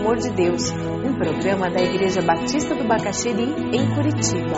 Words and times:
Amor 0.00 0.16
de 0.16 0.30
Deus, 0.30 0.62
um 1.04 1.14
programa 1.14 1.68
da 1.68 1.78
Igreja 1.78 2.22
Batista 2.22 2.74
do 2.74 2.84
Bacaxeri, 2.88 3.42
em 3.42 3.94
Curitiba. 3.94 4.56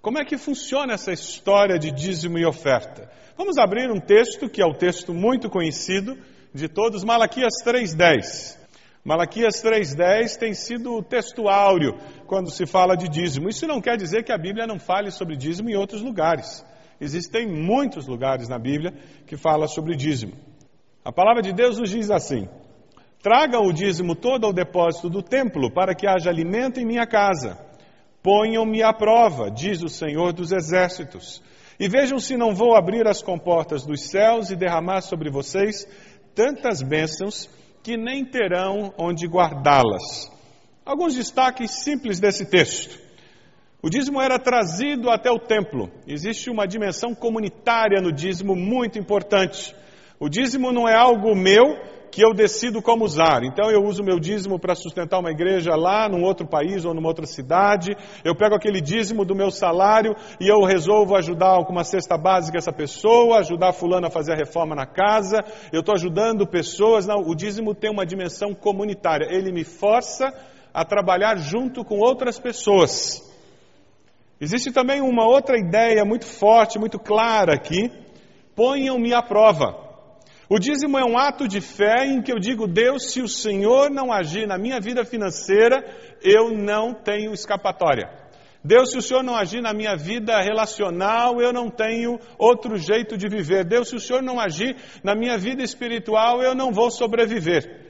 Como 0.00 0.20
é 0.20 0.24
que 0.24 0.38
funciona 0.38 0.92
essa 0.92 1.10
história 1.10 1.76
de 1.80 1.90
dízimo 1.90 2.38
e 2.38 2.46
oferta? 2.46 3.10
Vamos 3.36 3.58
abrir 3.58 3.90
um 3.90 3.98
texto 3.98 4.48
que 4.48 4.62
é 4.62 4.64
o 4.64 4.72
texto 4.72 5.12
muito 5.12 5.50
conhecido 5.50 6.16
de 6.54 6.68
todos, 6.68 7.02
Malaquias 7.02 7.54
3:10. 7.64 8.56
Malaquias 9.04 9.60
3:10 9.60 10.36
tem 10.38 10.54
sido 10.54 10.94
o 10.94 11.02
texto 11.02 11.48
áureo 11.48 11.98
quando 12.28 12.52
se 12.52 12.66
fala 12.66 12.96
de 12.96 13.08
dízimo. 13.08 13.48
Isso 13.48 13.66
não 13.66 13.80
quer 13.80 13.96
dizer 13.96 14.22
que 14.22 14.30
a 14.30 14.38
Bíblia 14.38 14.64
não 14.64 14.78
fale 14.78 15.10
sobre 15.10 15.36
dízimo 15.36 15.70
em 15.70 15.76
outros 15.76 16.02
lugares. 16.02 16.64
Existem 17.00 17.48
muitos 17.48 18.06
lugares 18.06 18.48
na 18.48 18.60
Bíblia 18.60 18.94
que 19.26 19.36
fala 19.36 19.66
sobre 19.66 19.96
dízimo. 19.96 20.47
A 21.04 21.12
palavra 21.12 21.42
de 21.42 21.52
Deus 21.52 21.78
nos 21.78 21.90
diz 21.90 22.10
assim: 22.10 22.48
Tragam 23.22 23.66
o 23.66 23.72
dízimo 23.72 24.14
todo 24.14 24.46
ao 24.46 24.52
depósito 24.52 25.08
do 25.08 25.22
templo, 25.22 25.72
para 25.72 25.94
que 25.94 26.06
haja 26.06 26.30
alimento 26.30 26.78
em 26.78 26.86
minha 26.86 27.06
casa. 27.06 27.58
Ponham-me 28.22 28.82
à 28.82 28.92
prova, 28.92 29.50
diz 29.50 29.82
o 29.82 29.88
Senhor 29.88 30.32
dos 30.32 30.52
Exércitos, 30.52 31.42
e 31.78 31.88
vejam 31.88 32.18
se 32.18 32.36
não 32.36 32.54
vou 32.54 32.76
abrir 32.76 33.06
as 33.06 33.22
comportas 33.22 33.84
dos 33.84 34.10
céus 34.10 34.50
e 34.50 34.56
derramar 34.56 35.00
sobre 35.00 35.30
vocês 35.30 35.86
tantas 36.34 36.82
bênçãos 36.82 37.48
que 37.82 37.96
nem 37.96 38.24
terão 38.24 38.92
onde 38.98 39.26
guardá-las. 39.26 40.30
Alguns 40.84 41.14
destaques 41.14 41.82
simples 41.82 42.20
desse 42.20 42.46
texto. 42.46 42.98
O 43.82 43.88
dízimo 43.88 44.20
era 44.20 44.38
trazido 44.38 45.10
até 45.10 45.30
o 45.30 45.38
templo. 45.38 45.90
Existe 46.06 46.50
uma 46.50 46.66
dimensão 46.66 47.14
comunitária 47.14 48.00
no 48.00 48.12
dízimo 48.12 48.56
muito 48.56 48.98
importante. 48.98 49.74
O 50.20 50.28
dízimo 50.28 50.72
não 50.72 50.88
é 50.88 50.96
algo 50.96 51.34
meu 51.34 51.76
que 52.10 52.24
eu 52.24 52.34
decido 52.34 52.82
como 52.82 53.04
usar. 53.04 53.44
Então 53.44 53.70
eu 53.70 53.84
uso 53.84 54.02
meu 54.02 54.18
dízimo 54.18 54.58
para 54.58 54.74
sustentar 54.74 55.20
uma 55.20 55.30
igreja 55.30 55.76
lá 55.76 56.08
num 56.08 56.22
outro 56.22 56.46
país 56.46 56.84
ou 56.84 56.92
numa 56.92 57.08
outra 57.08 57.26
cidade. 57.26 57.96
Eu 58.24 58.34
pego 58.34 58.54
aquele 58.54 58.80
dízimo 58.80 59.24
do 59.24 59.34
meu 59.34 59.50
salário 59.50 60.16
e 60.40 60.48
eu 60.48 60.64
resolvo 60.64 61.14
ajudar 61.14 61.64
com 61.64 61.72
uma 61.72 61.84
cesta 61.84 62.16
básica 62.18 62.58
essa 62.58 62.72
pessoa, 62.72 63.38
ajudar 63.38 63.72
fulano 63.72 64.06
a 64.06 64.10
fazer 64.10 64.32
a 64.32 64.36
reforma 64.36 64.74
na 64.74 64.86
casa. 64.86 65.44
Eu 65.72 65.80
estou 65.80 65.94
ajudando 65.94 66.46
pessoas. 66.46 67.06
Não, 67.06 67.20
o 67.20 67.34
dízimo 67.34 67.74
tem 67.74 67.90
uma 67.90 68.06
dimensão 68.06 68.54
comunitária. 68.54 69.28
Ele 69.30 69.52
me 69.52 69.64
força 69.64 70.32
a 70.74 70.84
trabalhar 70.84 71.36
junto 71.36 71.84
com 71.84 71.98
outras 71.98 72.38
pessoas. 72.38 73.22
Existe 74.40 74.72
também 74.72 75.00
uma 75.00 75.26
outra 75.26 75.58
ideia 75.58 76.04
muito 76.04 76.24
forte, 76.24 76.78
muito 76.78 76.98
clara 76.98 77.54
aqui. 77.54 77.90
Ponham-me 78.54 79.12
à 79.12 79.22
prova. 79.22 79.87
O 80.50 80.58
dízimo 80.58 80.98
é 80.98 81.04
um 81.04 81.18
ato 81.18 81.46
de 81.46 81.60
fé 81.60 82.06
em 82.06 82.22
que 82.22 82.32
eu 82.32 82.38
digo, 82.38 82.66
Deus, 82.66 83.12
se 83.12 83.20
o 83.20 83.28
Senhor 83.28 83.90
não 83.90 84.10
agir 84.10 84.46
na 84.46 84.56
minha 84.56 84.80
vida 84.80 85.04
financeira, 85.04 85.84
eu 86.22 86.50
não 86.50 86.94
tenho 86.94 87.34
escapatória. 87.34 88.08
Deus, 88.64 88.90
se 88.90 88.98
o 88.98 89.02
Senhor 89.02 89.22
não 89.22 89.36
agir 89.36 89.60
na 89.60 89.74
minha 89.74 89.94
vida 89.94 90.40
relacional, 90.40 91.40
eu 91.40 91.52
não 91.52 91.68
tenho 91.68 92.18
outro 92.38 92.76
jeito 92.76 93.16
de 93.16 93.28
viver. 93.28 93.64
Deus, 93.64 93.90
se 93.90 93.96
o 93.96 94.00
Senhor 94.00 94.22
não 94.22 94.40
agir 94.40 94.74
na 95.04 95.14
minha 95.14 95.36
vida 95.36 95.62
espiritual, 95.62 96.42
eu 96.42 96.54
não 96.54 96.72
vou 96.72 96.90
sobreviver. 96.90 97.86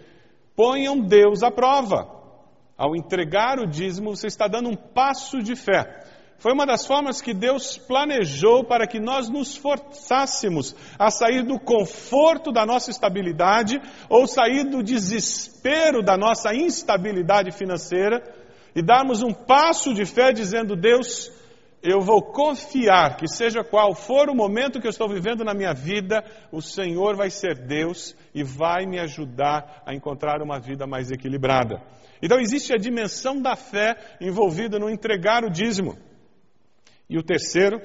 Ponham 0.57 0.99
Deus 0.99 1.45
à 1.45 1.53
prova. 1.53 2.19
Ao 2.77 2.95
entregar 2.97 3.61
o 3.61 3.67
dízimo, 3.67 4.17
você 4.17 4.27
está 4.27 4.49
dando 4.49 4.69
um 4.69 4.77
passo 4.77 5.39
de 5.39 5.55
fé. 5.55 6.05
Foi 6.39 6.53
uma 6.53 6.65
das 6.65 6.87
formas 6.87 7.21
que 7.21 7.35
Deus 7.35 7.77
planejou 7.77 8.63
para 8.63 8.87
que 8.87 9.01
nós 9.01 9.29
nos 9.29 9.57
forçássemos 9.57 10.75
a 10.97 11.11
sair 11.11 11.43
do 11.43 11.59
conforto 11.59 12.53
da 12.53 12.65
nossa 12.65 12.93
estabilidade 12.93 13.81
ou 14.09 14.25
sair 14.25 14.63
do 14.63 14.81
desespero 14.81 16.01
da 16.01 16.17
nossa 16.17 16.55
instabilidade 16.55 17.51
financeira 17.51 18.23
e 18.73 18.81
darmos 18.81 19.21
um 19.21 19.33
passo 19.33 19.93
de 19.93 20.05
fé 20.05 20.33
dizendo: 20.33 20.77
Deus, 20.77 21.29
eu 21.83 22.01
vou 22.01 22.23
confiar 22.23 23.17
que, 23.17 23.27
seja 23.27 23.65
qual 23.65 23.93
for 23.93 24.31
o 24.31 24.35
momento 24.35 24.81
que 24.81 24.87
eu 24.87 24.91
estou 24.91 25.09
vivendo 25.09 25.45
na 25.45 25.55
minha 25.55 25.75
vida, 25.75 26.23
o 26.53 26.63
Senhor 26.63 27.17
vai 27.17 27.31
ser 27.31 27.67
Deus 27.67 28.15
e 28.33 28.45
vai 28.45 28.87
me 28.87 29.01
ajudar 29.01 29.83
a 29.85 29.93
encontrar 29.93 30.41
uma 30.41 30.61
vida 30.61 30.87
mais 30.87 31.11
equilibrada. 31.11 31.83
Então, 32.23 32.39
existe 32.39 32.73
a 32.73 32.77
dimensão 32.77 33.43
da 33.43 33.57
fé 33.57 33.97
envolvida 34.21 34.79
no 34.79 34.89
entregar 34.89 35.45
o 35.45 35.51
dízimo. 35.51 35.99
E 37.09 37.17
o 37.17 37.23
terceiro, 37.23 37.81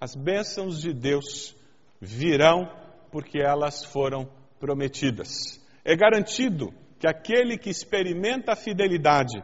as 0.00 0.16
bênçãos 0.16 0.80
de 0.80 0.92
Deus 0.92 1.54
virão 2.00 2.68
porque 3.10 3.38
elas 3.38 3.84
foram 3.84 4.28
prometidas. 4.58 5.60
É 5.84 5.96
garantido 5.96 6.72
que 6.98 7.06
aquele 7.06 7.56
que 7.56 7.70
experimenta 7.70 8.52
a 8.52 8.56
fidelidade 8.56 9.40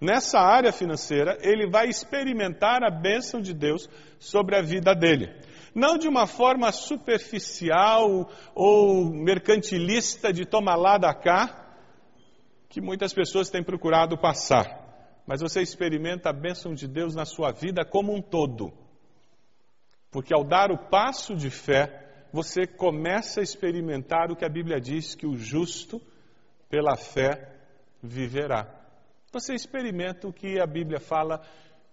nessa 0.00 0.38
área 0.38 0.72
financeira, 0.72 1.38
ele 1.42 1.68
vai 1.70 1.88
experimentar 1.88 2.82
a 2.82 2.90
bênção 2.90 3.40
de 3.40 3.52
Deus 3.52 3.88
sobre 4.18 4.56
a 4.56 4.62
vida 4.62 4.94
dele. 4.94 5.30
Não 5.74 5.98
de 5.98 6.08
uma 6.08 6.26
forma 6.26 6.72
superficial 6.72 8.30
ou 8.54 9.04
mercantilista 9.12 10.32
de 10.32 10.46
tomar 10.46 10.76
lá 10.76 10.96
da 10.96 11.12
cá, 11.12 11.76
que 12.68 12.80
muitas 12.80 13.12
pessoas 13.12 13.50
têm 13.50 13.62
procurado 13.62 14.16
passar 14.16 14.83
mas 15.26 15.40
você 15.40 15.62
experimenta 15.62 16.30
a 16.30 16.32
bênção 16.32 16.74
de 16.74 16.86
Deus 16.86 17.14
na 17.14 17.24
sua 17.24 17.50
vida 17.50 17.84
como 17.84 18.14
um 18.14 18.20
todo. 18.20 18.72
Porque 20.10 20.34
ao 20.34 20.44
dar 20.44 20.70
o 20.70 20.78
passo 20.88 21.34
de 21.34 21.50
fé, 21.50 22.26
você 22.32 22.66
começa 22.66 23.40
a 23.40 23.42
experimentar 23.42 24.30
o 24.30 24.36
que 24.36 24.44
a 24.44 24.48
Bíblia 24.48 24.80
diz 24.80 25.14
que 25.14 25.26
o 25.26 25.36
justo, 25.36 26.00
pela 26.68 26.96
fé, 26.96 27.48
viverá. 28.02 28.68
Você 29.32 29.54
experimenta 29.54 30.28
o 30.28 30.32
que 30.32 30.60
a 30.60 30.66
Bíblia 30.66 31.00
fala 31.00 31.40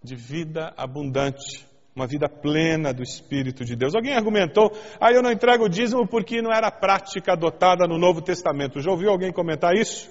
de 0.03 0.16
vida 0.16 0.74
abundante, 0.75 1.66
uma 1.96 2.06
vida 2.06 2.28
plena 2.28 2.94
do 2.94 3.02
Espírito 3.02 3.64
de 3.64 3.75
Deus. 3.75 3.96
Alguém 3.96 4.14
argumentou, 4.14 4.72
ah, 5.00 5.12
eu 5.12 5.22
não 5.22 5.31
entrego 5.31 5.66
o 5.66 5.70
dízimo 5.70 6.08
porque 6.08 6.41
não 6.41 6.52
era 6.52 6.70
prática 6.70 7.34
adotada 7.34 7.88
no 7.88 7.97
Novo 7.97 8.22
Testamento. 8.22 8.81
Já 8.81 8.91
ouviu 8.91 9.09
alguém 9.09 9.31
comentar 9.31 9.74
isso? 9.74 10.09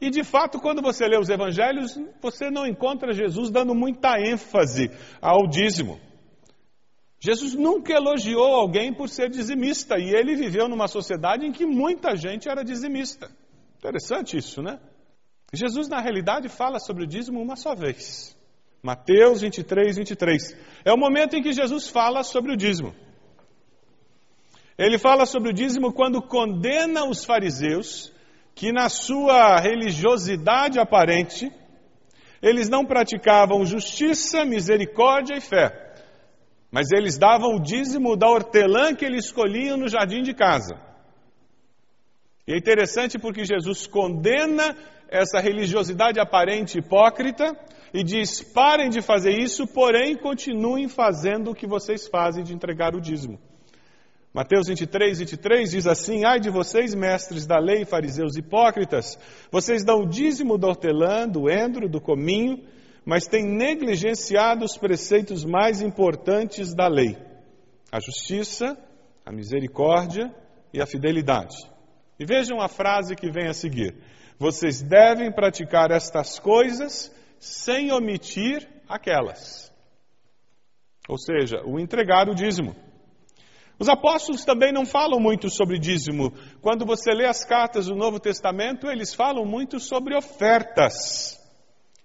E 0.00 0.10
de 0.10 0.22
fato, 0.22 0.60
quando 0.60 0.80
você 0.80 1.06
lê 1.06 1.18
os 1.18 1.28
evangelhos, 1.28 1.98
você 2.20 2.50
não 2.50 2.66
encontra 2.66 3.12
Jesus 3.12 3.50
dando 3.50 3.74
muita 3.74 4.18
ênfase 4.20 4.90
ao 5.20 5.48
dízimo. 5.48 6.00
Jesus 7.20 7.54
nunca 7.54 7.92
elogiou 7.92 8.54
alguém 8.54 8.94
por 8.94 9.08
ser 9.08 9.28
dizimista 9.28 9.98
e 9.98 10.14
ele 10.14 10.36
viveu 10.36 10.68
numa 10.68 10.86
sociedade 10.86 11.44
em 11.44 11.50
que 11.50 11.66
muita 11.66 12.14
gente 12.14 12.48
era 12.48 12.62
dizimista. 12.62 13.28
Interessante 13.76 14.36
isso, 14.36 14.62
né? 14.62 14.78
Jesus, 15.52 15.88
na 15.88 16.00
realidade, 16.00 16.48
fala 16.48 16.78
sobre 16.78 17.04
o 17.04 17.06
dízimo 17.06 17.40
uma 17.40 17.56
só 17.56 17.74
vez. 17.74 18.36
Mateus 18.82 19.40
23, 19.40 19.96
23. 19.96 20.56
É 20.84 20.92
o 20.92 20.96
momento 20.96 21.34
em 21.34 21.42
que 21.42 21.52
Jesus 21.52 21.88
fala 21.88 22.22
sobre 22.22 22.52
o 22.52 22.56
dízimo. 22.56 22.94
Ele 24.78 24.96
fala 24.96 25.26
sobre 25.26 25.50
o 25.50 25.52
dízimo 25.52 25.92
quando 25.92 26.22
condena 26.22 27.04
os 27.04 27.24
fariseus 27.24 28.12
que 28.58 28.72
na 28.72 28.88
sua 28.88 29.60
religiosidade 29.60 30.80
aparente, 30.80 31.48
eles 32.42 32.68
não 32.68 32.84
praticavam 32.84 33.64
justiça, 33.64 34.44
misericórdia 34.44 35.36
e 35.36 35.40
fé, 35.40 35.94
mas 36.68 36.90
eles 36.90 37.16
davam 37.16 37.54
o 37.54 37.62
dízimo 37.62 38.16
da 38.16 38.28
hortelã 38.28 38.96
que 38.96 39.04
eles 39.04 39.26
escolhiam 39.26 39.76
no 39.76 39.88
jardim 39.88 40.22
de 40.22 40.34
casa. 40.34 40.74
E 42.48 42.52
é 42.52 42.58
interessante 42.58 43.16
porque 43.16 43.44
Jesus 43.44 43.86
condena 43.86 44.76
essa 45.08 45.38
religiosidade 45.38 46.18
aparente 46.18 46.78
hipócrita 46.78 47.56
e 47.94 48.02
diz: 48.02 48.42
parem 48.42 48.90
de 48.90 49.00
fazer 49.00 49.38
isso, 49.38 49.68
porém 49.68 50.16
continuem 50.16 50.88
fazendo 50.88 51.52
o 51.52 51.54
que 51.54 51.66
vocês 51.68 52.08
fazem 52.08 52.42
de 52.42 52.54
entregar 52.54 52.92
o 52.96 53.00
dízimo. 53.00 53.38
Mateus 54.32 54.68
23, 54.68 55.18
23 55.20 55.70
diz 55.70 55.86
assim: 55.86 56.24
Ai 56.24 56.38
de 56.38 56.50
vocês, 56.50 56.94
mestres 56.94 57.46
da 57.46 57.58
lei, 57.58 57.84
fariseus 57.84 58.36
hipócritas, 58.36 59.18
vocês 59.50 59.84
dão 59.84 60.00
o 60.00 60.08
dízimo 60.08 60.58
do 60.58 60.66
hortelã, 60.66 61.26
do 61.26 61.50
endro, 61.50 61.88
do 61.88 62.00
cominho, 62.00 62.62
mas 63.04 63.26
têm 63.26 63.42
negligenciado 63.42 64.64
os 64.64 64.76
preceitos 64.76 65.44
mais 65.44 65.80
importantes 65.80 66.74
da 66.74 66.86
lei: 66.86 67.16
a 67.90 67.98
justiça, 68.00 68.76
a 69.24 69.32
misericórdia 69.32 70.32
e 70.74 70.80
a 70.80 70.86
fidelidade. 70.86 71.56
E 72.20 72.26
vejam 72.26 72.60
a 72.60 72.68
frase 72.68 73.16
que 73.16 73.30
vem 73.30 73.48
a 73.48 73.54
seguir: 73.54 73.96
Vocês 74.38 74.82
devem 74.82 75.32
praticar 75.32 75.90
estas 75.90 76.38
coisas 76.38 77.10
sem 77.38 77.90
omitir 77.92 78.68
aquelas. 78.86 79.72
Ou 81.08 81.16
seja, 81.16 81.62
o 81.64 81.80
entregar 81.80 82.28
o 82.28 82.34
dízimo. 82.34 82.76
Os 83.78 83.88
apóstolos 83.88 84.44
também 84.44 84.72
não 84.72 84.84
falam 84.84 85.20
muito 85.20 85.48
sobre 85.48 85.78
dízimo. 85.78 86.32
Quando 86.60 86.84
você 86.84 87.12
lê 87.12 87.26
as 87.26 87.44
cartas 87.44 87.86
do 87.86 87.94
Novo 87.94 88.18
Testamento, 88.18 88.88
eles 88.88 89.14
falam 89.14 89.44
muito 89.44 89.78
sobre 89.78 90.16
ofertas. 90.16 91.38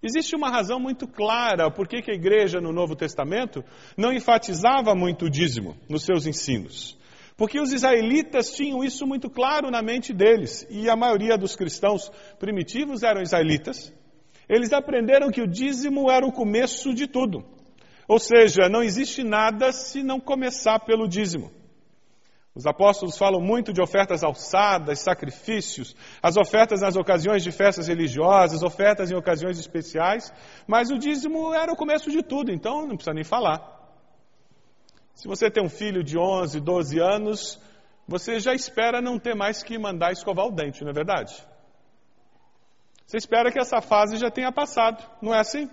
Existe 0.03 0.35
uma 0.35 0.51
razão 0.51 0.79
muito 0.79 1.07
clara 1.07 1.71
por 1.71 1.87
que 1.87 2.11
a 2.11 2.13
igreja 2.13 2.61
no 2.61 2.71
Novo 2.71 2.95
Testamento 2.95 3.63
não 3.97 4.13
enfatizava 4.13 4.93
muito 4.93 5.25
o 5.25 5.29
dízimo 5.29 5.75
nos 5.89 6.03
seus 6.03 6.27
ensinos. 6.27 6.95
Porque 7.35 7.59
os 7.59 7.73
israelitas 7.73 8.51
tinham 8.51 8.83
isso 8.83 9.07
muito 9.07 9.27
claro 9.27 9.71
na 9.71 9.81
mente 9.81 10.13
deles, 10.13 10.67
e 10.69 10.87
a 10.87 10.95
maioria 10.95 11.35
dos 11.37 11.55
cristãos 11.55 12.11
primitivos 12.37 13.01
eram 13.01 13.23
israelitas. 13.23 13.91
Eles 14.47 14.71
aprenderam 14.73 15.31
que 15.31 15.41
o 15.41 15.47
dízimo 15.47 16.11
era 16.11 16.25
o 16.25 16.31
começo 16.31 16.93
de 16.93 17.07
tudo. 17.07 17.43
Ou 18.07 18.19
seja, 18.19 18.69
não 18.69 18.83
existe 18.83 19.23
nada 19.23 19.71
se 19.71 20.03
não 20.03 20.19
começar 20.19 20.79
pelo 20.79 21.07
dízimo. 21.07 21.62
Os 22.55 22.67
apóstolos 22.67 23.17
falam 23.17 23.41
muito 23.41 23.73
de 23.73 23.81
ofertas 23.81 24.23
alçadas, 24.23 24.99
sacrifícios, 24.99 25.95
as 26.21 26.37
ofertas 26.37 26.81
nas 26.81 26.95
ocasiões 26.95 27.43
de 27.43 27.51
festas 27.51 27.87
religiosas, 27.87 28.61
ofertas 28.61 29.09
em 29.09 29.15
ocasiões 29.15 29.57
especiais, 29.57 30.31
mas 30.67 30.91
o 30.91 30.99
dízimo 30.99 31.51
era 31.51 31.71
o 31.71 31.75
começo 31.75 32.11
de 32.11 32.21
tudo, 32.21 32.51
então 32.51 32.85
não 32.85 32.95
precisa 32.95 33.13
nem 33.13 33.23
falar. 33.23 33.73
Se 35.15 35.27
você 35.27 35.49
tem 35.49 35.63
um 35.63 35.69
filho 35.69 36.03
de 36.03 36.15
11, 36.15 36.59
12 36.59 36.99
anos, 36.99 37.59
você 38.07 38.39
já 38.39 38.53
espera 38.53 39.01
não 39.01 39.17
ter 39.17 39.35
mais 39.35 39.63
que 39.63 39.77
mandar 39.79 40.11
escovar 40.11 40.45
o 40.45 40.51
dente, 40.51 40.83
não 40.83 40.91
é 40.91 40.93
verdade? 40.93 41.33
Você 43.05 43.17
espera 43.17 43.51
que 43.51 43.59
essa 43.59 43.81
fase 43.81 44.17
já 44.17 44.29
tenha 44.29 44.51
passado, 44.51 45.03
não 45.21 45.33
é 45.33 45.39
assim? 45.39 45.67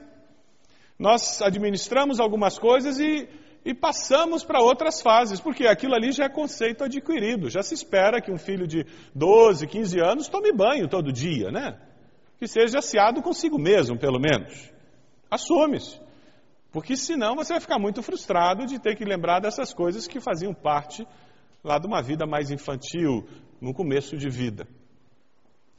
Nós 0.99 1.43
administramos 1.43 2.21
algumas 2.21 2.59
coisas 2.59 2.99
e 2.99 3.29
e 3.65 3.75
passamos 3.75 4.43
para 4.43 4.61
outras 4.61 5.03
fases, 5.03 5.41
porque 5.41 5.67
aquilo 5.67 5.95
ali 5.95 6.13
já 6.13 6.25
é 6.25 6.29
conceito 6.29 6.85
adquirido. 6.85 7.51
Já 7.51 7.63
se 7.63 7.75
espera 7.75 8.21
que 8.21 8.33
um 8.33 8.39
filho 8.39 8.67
de 8.67 8.87
12, 9.15 9.67
15 9.67 10.01
anos 10.01 10.29
tome 10.29 10.53
banho 10.53 10.89
todo 10.89 11.13
dia, 11.13 11.51
né? 11.51 11.79
Que 12.39 12.49
seja 12.49 12.79
assiado 12.79 13.23
consigo 13.23 13.59
mesmo, 13.59 13.99
pelo 13.99 14.19
menos. 14.19 14.73
Assume-se. 15.31 16.01
Porque 16.73 16.97
senão 16.97 17.35
você 17.35 17.53
vai 17.53 17.61
ficar 17.61 17.79
muito 17.79 18.03
frustrado 18.03 18.65
de 18.65 18.79
ter 18.79 18.97
que 18.97 19.05
lembrar 19.05 19.41
dessas 19.41 19.75
coisas 19.75 20.07
que 20.07 20.21
faziam 20.21 20.55
parte 20.55 21.07
lá 21.63 21.79
de 21.79 21.87
uma 21.87 22.01
vida 22.01 22.27
mais 22.27 22.51
infantil, 22.51 23.29
no 23.61 23.75
começo 23.75 24.17
de 24.17 24.31
vida. 24.31 24.67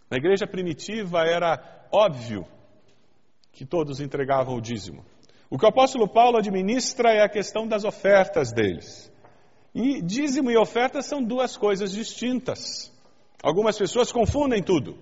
Na 0.09 0.17
igreja 0.17 0.45
primitiva 0.45 1.25
era 1.25 1.87
óbvio 1.91 2.45
que 3.51 3.65
todos 3.65 3.99
entregavam 3.99 4.55
o 4.55 4.61
dízimo. 4.61 5.03
O 5.51 5.57
que 5.57 5.65
o 5.65 5.67
apóstolo 5.67 6.07
Paulo 6.07 6.37
administra 6.37 7.11
é 7.11 7.21
a 7.21 7.27
questão 7.27 7.67
das 7.67 7.83
ofertas 7.83 8.53
deles. 8.53 9.11
E 9.75 10.01
dízimo 10.01 10.49
e 10.49 10.55
oferta 10.55 11.01
são 11.01 11.21
duas 11.21 11.57
coisas 11.57 11.91
distintas. 11.91 12.89
Algumas 13.43 13.77
pessoas 13.77 14.13
confundem 14.13 14.63
tudo. 14.63 14.97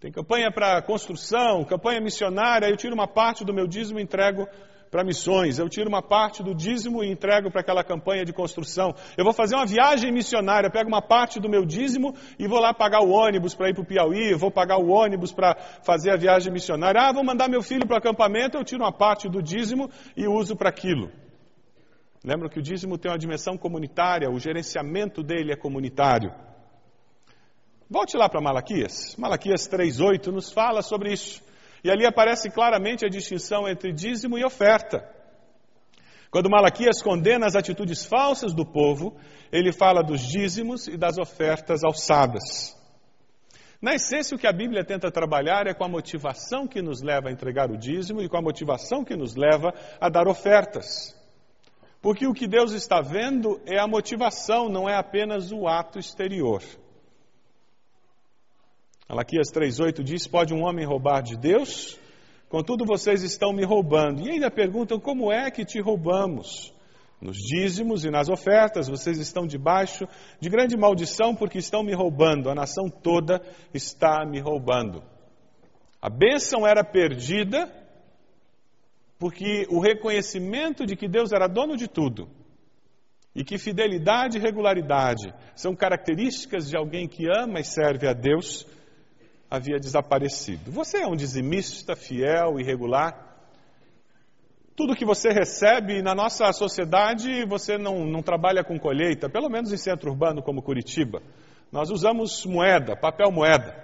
Tem 0.00 0.10
campanha 0.10 0.50
para 0.50 0.82
construção, 0.82 1.64
campanha 1.64 2.00
missionária, 2.00 2.66
eu 2.66 2.76
tiro 2.76 2.92
uma 2.92 3.06
parte 3.06 3.44
do 3.44 3.54
meu 3.54 3.68
dízimo 3.68 4.00
e 4.00 4.02
entrego 4.02 4.48
para 4.90 5.04
missões, 5.04 5.58
eu 5.58 5.68
tiro 5.68 5.88
uma 5.88 6.02
parte 6.02 6.42
do 6.42 6.52
dízimo 6.52 7.04
e 7.04 7.10
entrego 7.10 7.48
para 7.48 7.60
aquela 7.60 7.84
campanha 7.84 8.24
de 8.24 8.32
construção. 8.32 8.92
Eu 9.16 9.24
vou 9.24 9.32
fazer 9.32 9.54
uma 9.54 9.64
viagem 9.64 10.10
missionária, 10.10 10.68
pego 10.68 10.88
uma 10.88 11.00
parte 11.00 11.38
do 11.38 11.48
meu 11.48 11.64
dízimo 11.64 12.12
e 12.38 12.48
vou 12.48 12.58
lá 12.58 12.74
pagar 12.74 13.00
o 13.00 13.10
ônibus 13.10 13.54
para 13.54 13.70
ir 13.70 13.74
para 13.74 13.82
o 13.82 13.86
Piauí, 13.86 14.34
vou 14.34 14.50
pagar 14.50 14.78
o 14.78 14.88
ônibus 14.88 15.32
para 15.32 15.54
fazer 15.84 16.10
a 16.10 16.16
viagem 16.16 16.52
missionária. 16.52 17.00
Ah, 17.00 17.12
vou 17.12 17.22
mandar 17.22 17.48
meu 17.48 17.62
filho 17.62 17.86
para 17.86 17.94
o 17.94 17.98
acampamento, 17.98 18.56
eu 18.56 18.64
tiro 18.64 18.82
uma 18.82 18.92
parte 18.92 19.28
do 19.28 19.40
dízimo 19.40 19.88
e 20.16 20.26
uso 20.26 20.56
para 20.56 20.68
aquilo. 20.68 21.08
Lembram 22.24 22.50
que 22.50 22.58
o 22.58 22.62
dízimo 22.62 22.98
tem 22.98 23.12
uma 23.12 23.18
dimensão 23.18 23.56
comunitária, 23.56 24.28
o 24.28 24.40
gerenciamento 24.40 25.22
dele 25.22 25.52
é 25.52 25.56
comunitário. 25.56 26.34
Volte 27.88 28.16
lá 28.16 28.28
para 28.28 28.40
Malaquias. 28.40 29.16
Malaquias 29.16 29.68
3,8 29.68 30.26
nos 30.32 30.52
fala 30.52 30.82
sobre 30.82 31.12
isso. 31.12 31.42
E 31.82 31.90
ali 31.90 32.06
aparece 32.06 32.50
claramente 32.50 33.04
a 33.04 33.08
distinção 33.08 33.68
entre 33.68 33.92
dízimo 33.92 34.38
e 34.38 34.44
oferta. 34.44 35.08
Quando 36.30 36.50
Malaquias 36.50 37.02
condena 37.02 37.46
as 37.46 37.56
atitudes 37.56 38.04
falsas 38.04 38.54
do 38.54 38.64
povo, 38.64 39.16
ele 39.50 39.72
fala 39.72 40.02
dos 40.02 40.20
dízimos 40.20 40.86
e 40.86 40.96
das 40.96 41.18
ofertas 41.18 41.82
alçadas. 41.82 42.78
Na 43.82 43.94
essência, 43.94 44.36
o 44.36 44.38
que 44.38 44.46
a 44.46 44.52
Bíblia 44.52 44.84
tenta 44.84 45.10
trabalhar 45.10 45.66
é 45.66 45.72
com 45.72 45.82
a 45.82 45.88
motivação 45.88 46.68
que 46.68 46.82
nos 46.82 47.02
leva 47.02 47.28
a 47.28 47.32
entregar 47.32 47.70
o 47.70 47.78
dízimo 47.78 48.20
e 48.20 48.28
com 48.28 48.36
a 48.36 48.42
motivação 48.42 49.02
que 49.02 49.16
nos 49.16 49.34
leva 49.34 49.72
a 49.98 50.08
dar 50.08 50.28
ofertas. 50.28 51.18
Porque 52.02 52.26
o 52.26 52.34
que 52.34 52.46
Deus 52.46 52.72
está 52.72 53.00
vendo 53.00 53.60
é 53.66 53.78
a 53.78 53.88
motivação, 53.88 54.68
não 54.68 54.88
é 54.88 54.96
apenas 54.96 55.50
o 55.50 55.66
ato 55.66 55.98
exterior. 55.98 56.62
Malaquias 59.10 59.48
3,8 59.52 60.04
diz: 60.04 60.28
Pode 60.28 60.54
um 60.54 60.62
homem 60.62 60.86
roubar 60.86 61.20
de 61.20 61.36
Deus? 61.36 61.98
Contudo, 62.48 62.84
vocês 62.86 63.24
estão 63.24 63.52
me 63.52 63.64
roubando. 63.64 64.20
E 64.20 64.30
ainda 64.30 64.48
perguntam: 64.48 65.00
Como 65.00 65.32
é 65.32 65.50
que 65.50 65.64
te 65.64 65.80
roubamos? 65.80 66.72
Nos 67.20 67.36
dízimos 67.36 68.04
e 68.04 68.08
nas 68.08 68.28
ofertas, 68.28 68.86
vocês 68.86 69.18
estão 69.18 69.48
debaixo 69.48 70.06
de 70.38 70.48
grande 70.48 70.76
maldição 70.76 71.34
porque 71.34 71.58
estão 71.58 71.82
me 71.82 71.92
roubando. 71.92 72.48
A 72.48 72.54
nação 72.54 72.88
toda 72.88 73.42
está 73.74 74.24
me 74.24 74.38
roubando. 74.38 75.02
A 76.00 76.08
bênção 76.08 76.64
era 76.64 76.84
perdida 76.84 77.68
porque 79.18 79.66
o 79.68 79.80
reconhecimento 79.80 80.86
de 80.86 80.94
que 80.94 81.08
Deus 81.08 81.32
era 81.32 81.48
dono 81.48 81.76
de 81.76 81.88
tudo 81.88 82.28
e 83.34 83.42
que 83.42 83.58
fidelidade 83.58 84.38
e 84.38 84.40
regularidade 84.40 85.34
são 85.56 85.74
características 85.74 86.70
de 86.70 86.76
alguém 86.76 87.08
que 87.08 87.26
ama 87.28 87.58
e 87.58 87.64
serve 87.64 88.06
a 88.06 88.12
Deus 88.12 88.66
havia 89.50 89.78
desaparecido. 89.78 90.70
Você 90.70 90.98
é 90.98 91.06
um 91.06 91.16
dizimista 91.16 91.96
fiel 91.96 92.60
e 92.60 92.62
regular? 92.62 93.28
Tudo 94.76 94.94
que 94.94 95.04
você 95.04 95.30
recebe 95.30 96.00
na 96.00 96.14
nossa 96.14 96.52
sociedade, 96.52 97.44
você 97.44 97.76
não, 97.76 98.06
não 98.06 98.22
trabalha 98.22 98.62
com 98.62 98.78
colheita, 98.78 99.28
pelo 99.28 99.50
menos 99.50 99.72
em 99.72 99.76
centro 99.76 100.10
urbano 100.10 100.42
como 100.42 100.62
Curitiba. 100.62 101.20
Nós 101.72 101.90
usamos 101.90 102.46
moeda, 102.46 102.96
papel 102.96 103.30
moeda. 103.32 103.74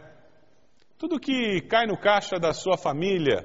Tudo 0.97 1.21
que 1.21 1.61
cai 1.63 1.87
no 1.87 1.99
caixa 1.99 2.39
da 2.39 2.55
sua 2.55 2.79
família, 2.79 3.45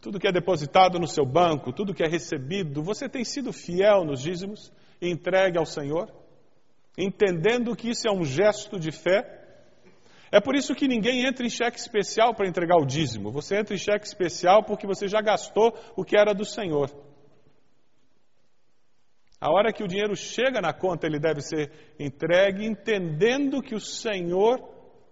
tudo 0.00 0.18
que 0.18 0.28
é 0.28 0.32
depositado 0.32 0.98
no 0.98 1.06
seu 1.06 1.24
banco, 1.24 1.72
tudo 1.72 1.94
que 1.94 2.04
é 2.04 2.08
recebido, 2.08 2.82
você 2.82 3.08
tem 3.08 3.24
sido 3.24 3.52
fiel 3.52 4.04
nos 4.04 4.20
dízimos 4.20 4.70
e 5.00 5.08
entregue 5.08 5.56
ao 5.56 5.64
Senhor, 5.64 6.10
entendendo 6.98 7.74
que 7.74 7.88
isso 7.88 8.06
é 8.06 8.12
um 8.12 8.24
gesto 8.24 8.78
de 8.78 8.92
fé 8.92 9.43
é 10.34 10.40
por 10.40 10.56
isso 10.56 10.74
que 10.74 10.88
ninguém 10.88 11.24
entra 11.24 11.46
em 11.46 11.48
cheque 11.48 11.78
especial 11.78 12.34
para 12.34 12.48
entregar 12.48 12.76
o 12.76 12.84
dízimo. 12.84 13.30
Você 13.30 13.56
entra 13.56 13.72
em 13.72 13.78
cheque 13.78 14.04
especial 14.04 14.64
porque 14.64 14.84
você 14.84 15.06
já 15.06 15.20
gastou 15.20 15.72
o 15.94 16.04
que 16.04 16.18
era 16.18 16.34
do 16.34 16.44
Senhor. 16.44 16.90
A 19.40 19.48
hora 19.48 19.72
que 19.72 19.84
o 19.84 19.86
dinheiro 19.86 20.16
chega 20.16 20.60
na 20.60 20.72
conta, 20.72 21.06
ele 21.06 21.20
deve 21.20 21.40
ser 21.40 21.70
entregue 22.00 22.66
entendendo 22.66 23.62
que 23.62 23.76
o 23.76 23.80
Senhor 23.80 24.60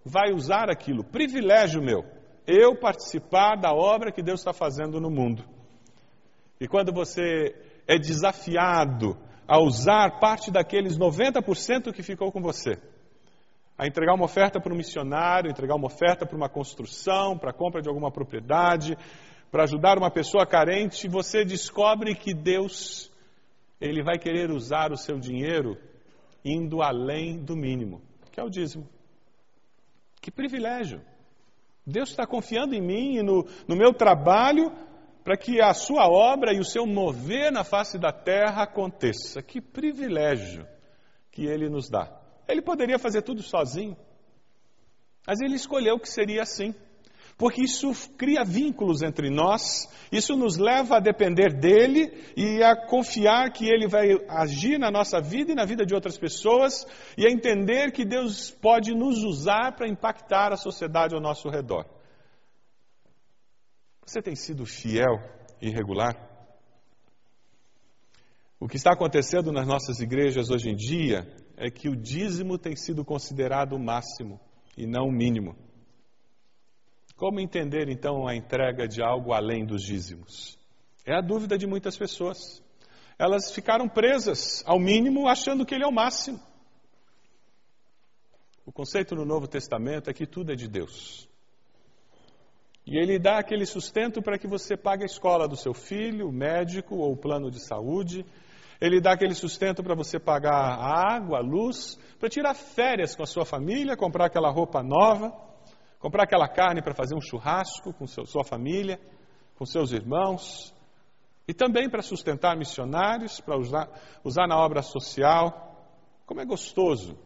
vai 0.05 0.33
usar 0.33 0.69
aquilo. 0.69 1.05
Privilégio 1.05 1.81
meu, 1.81 2.05
eu 2.45 2.75
participar 2.75 3.55
da 3.55 3.73
obra 3.73 4.11
que 4.11 4.25
Deus 4.25 4.41
está 4.41 4.53
fazendo 4.53 5.01
no 5.01 5.09
mundo. 5.09 5.45
E 6.61 6.67
quando 6.67 6.93
você 6.93 7.55
é 7.87 7.97
desafiado 7.97 9.17
a 9.47 9.61
usar 9.61 10.19
parte 10.19 10.51
daqueles 10.51 10.99
90% 10.99 11.93
que 11.93 12.03
ficou 12.03 12.33
com 12.33 12.43
você, 12.43 12.77
a 13.83 13.87
entregar 13.87 14.15
uma 14.15 14.25
oferta 14.25 14.61
para 14.61 14.73
um 14.73 14.77
missionário, 14.77 15.51
entregar 15.51 15.75
uma 15.75 15.87
oferta 15.87 16.25
para 16.25 16.37
uma 16.37 16.49
construção, 16.49 17.37
para 17.37 17.51
a 17.51 17.53
compra 17.53 17.83
de 17.83 17.89
alguma 17.89 18.13
propriedade, 18.13 18.97
para 19.51 19.65
ajudar 19.65 19.99
uma 19.99 20.11
pessoa 20.11 20.47
carente, 20.47 21.09
você 21.09 21.45
descobre 21.45 22.15
que 22.15 22.33
Deus 22.33 23.11
ele 23.81 24.03
vai 24.03 24.19
querer 24.19 24.53
usar 24.53 24.93
o 24.93 24.97
seu 24.97 25.19
dinheiro 25.19 25.77
indo 26.45 26.81
além 26.81 27.43
do 27.43 27.57
mínimo, 27.57 28.01
que 28.31 28.39
é 28.39 28.45
o 28.45 28.49
dízimo. 28.49 28.89
Que 30.21 30.31
privilégio! 30.31 31.03
Deus 31.85 32.11
está 32.11 32.25
confiando 32.25 32.77
em 32.77 32.81
mim 32.81 33.17
e 33.17 33.23
no, 33.23 33.45
no 33.67 33.75
meu 33.75 33.93
trabalho 33.93 34.71
para 35.25 35.37
que 35.37 35.61
a 35.61 35.75
sua 35.75 36.07
obra 36.09 36.55
e 36.55 36.61
o 36.61 36.65
seu 36.65 36.87
mover 36.87 37.51
na 37.51 37.65
face 37.65 37.99
da 37.99 38.13
terra 38.13 38.63
aconteça. 38.63 39.43
Que 39.43 39.61
privilégio! 39.61 40.65
que 41.33 41.47
ele 41.47 41.69
nos 41.69 41.89
dá. 41.89 42.22
Ele 42.49 42.63
poderia 42.63 42.99
fazer 42.99 43.23
tudo 43.23 43.43
sozinho, 43.43 43.97
mas 45.27 45.41
ele 45.41 45.55
escolheu 45.55 45.99
que 45.99 46.09
seria 46.09 46.43
assim 46.43 46.75
porque 47.37 47.63
isso 47.63 47.93
cria 48.17 48.45
vínculos 48.45 49.03
entre 49.03 49.29
nós, 49.31 49.89
isso 50.13 50.37
nos 50.37 50.57
leva 50.57 50.97
a 50.97 51.01
depender 51.01 51.53
dele 51.53 52.13
e 52.37 52.63
a 52.63 52.77
confiar 52.77 53.51
que 53.51 53.67
ele 53.67 53.89
vai 53.89 54.11
agir 54.29 54.79
na 54.79 54.91
nossa 54.93 55.21
vida 55.21 55.53
e 55.53 55.55
na 55.55 55.65
vida 55.65 55.85
de 55.85 55.95
outras 55.95 56.19
pessoas 56.19 56.87
e 57.17 57.27
a 57.27 57.31
entender 57.31 57.91
que 57.91 58.05
Deus 58.05 58.51
pode 58.51 58.95
nos 58.95 59.25
usar 59.25 59.73
para 59.75 59.89
impactar 59.89 60.53
a 60.53 60.57
sociedade 60.57 61.15
ao 61.15 61.21
nosso 61.21 61.49
redor. 61.49 61.85
Você 64.07 64.21
tem 64.21 64.37
sido 64.37 64.67
fiel 64.67 65.19
e 65.61 65.71
regular? 65.71 66.17
O 68.61 68.69
que 68.69 68.77
está 68.77 68.93
acontecendo 68.93 69.51
nas 69.51 69.67
nossas 69.67 69.99
igrejas 69.99 70.49
hoje 70.51 70.71
em 70.71 70.77
dia 70.77 71.27
é 71.63 71.71
que 71.71 71.89
o 71.89 71.95
dízimo 71.95 72.59
tem 72.59 72.75
sido 72.75 73.05
considerado 73.05 73.75
o 73.75 73.79
máximo 73.79 74.41
e 74.77 74.85
não 74.85 75.07
o 75.07 75.13
mínimo. 75.13 75.55
Como 77.17 77.39
entender 77.39 77.89
então 77.89 78.27
a 78.27 78.35
entrega 78.35 78.89
de 78.89 79.01
algo 79.01 79.33
além 79.33 79.65
dos 79.65 79.81
dízimos? 79.81 80.59
É 81.07 81.15
a 81.15 81.21
dúvida 81.21 81.57
de 81.57 81.65
muitas 81.65 81.97
pessoas. 81.97 82.61
Elas 83.17 83.53
ficaram 83.53 83.89
presas 83.89 84.65
ao 84.67 84.81
mínimo, 84.81 85.29
achando 85.29 85.65
que 85.65 85.73
ele 85.73 85.85
é 85.85 85.87
o 85.87 85.93
máximo. 85.93 86.41
O 88.67 88.73
conceito 88.73 89.15
no 89.15 89.25
Novo 89.25 89.47
Testamento 89.47 90.11
é 90.11 90.13
que 90.13 90.27
tudo 90.27 90.51
é 90.51 90.57
de 90.57 90.67
Deus. 90.67 91.29
E 92.85 92.99
ele 92.99 93.21
dá 93.21 93.39
aquele 93.39 93.67
sustento 93.67 94.21
para 94.21 94.37
que 94.37 94.49
você 94.49 94.77
pague 94.77 95.05
a 95.05 95.07
escola 95.07 95.47
do 95.47 95.57
seu 95.57 95.73
filho, 95.73 96.29
o 96.29 96.33
médico 96.33 96.97
ou 96.97 97.13
o 97.13 97.17
plano 97.17 97.53
de 97.53 97.65
saúde. 97.65 98.27
Ele 98.83 99.01
dá 99.01 99.13
aquele 99.13 99.35
sustento 99.35 99.83
para 99.83 99.95
você 99.95 100.19
pagar 100.19 100.53
a 100.53 101.15
água, 101.15 101.39
a 101.39 101.41
luz, 101.41 101.97
para 102.19 102.29
tirar 102.29 102.55
férias 102.55 103.15
com 103.15 103.23
a 103.23 103.27
sua 103.27 103.45
família, 103.45 103.97
comprar 103.97 104.27
aquela 104.27 104.51
roupa 104.51 104.83
nova 104.83 105.33
comprar 106.03 106.25
aquela 106.25 106.49
carne 106.49 106.83
para 106.83 106.93
fazer 106.93 107.15
um 107.15 107.21
churrasco 107.21 107.95
com 107.95 108.09
seu, 108.09 108.27
sua 108.27 108.43
família, 108.43 109.01
com 109.55 109.65
seus 109.65 109.93
irmãos, 109.93 110.75
e 111.47 111.55
também 111.55 111.89
para 111.89 112.03
sustentar 112.03 112.57
missionários, 112.57 113.41
para 113.41 113.57
usar, 113.57 113.89
usar 114.25 114.49
na 114.49 114.59
obra 114.59 114.83
social. 114.83 115.71
Como 116.27 116.41
é 116.41 116.45
gostoso 116.45 117.17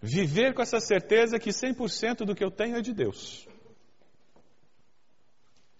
viver 0.00 0.54
com 0.54 0.62
essa 0.62 0.78
certeza 0.78 1.38
que 1.38 1.50
100% 1.50 2.24
do 2.24 2.34
que 2.34 2.44
eu 2.44 2.50
tenho 2.50 2.76
é 2.76 2.80
de 2.80 2.92
Deus. 2.92 3.46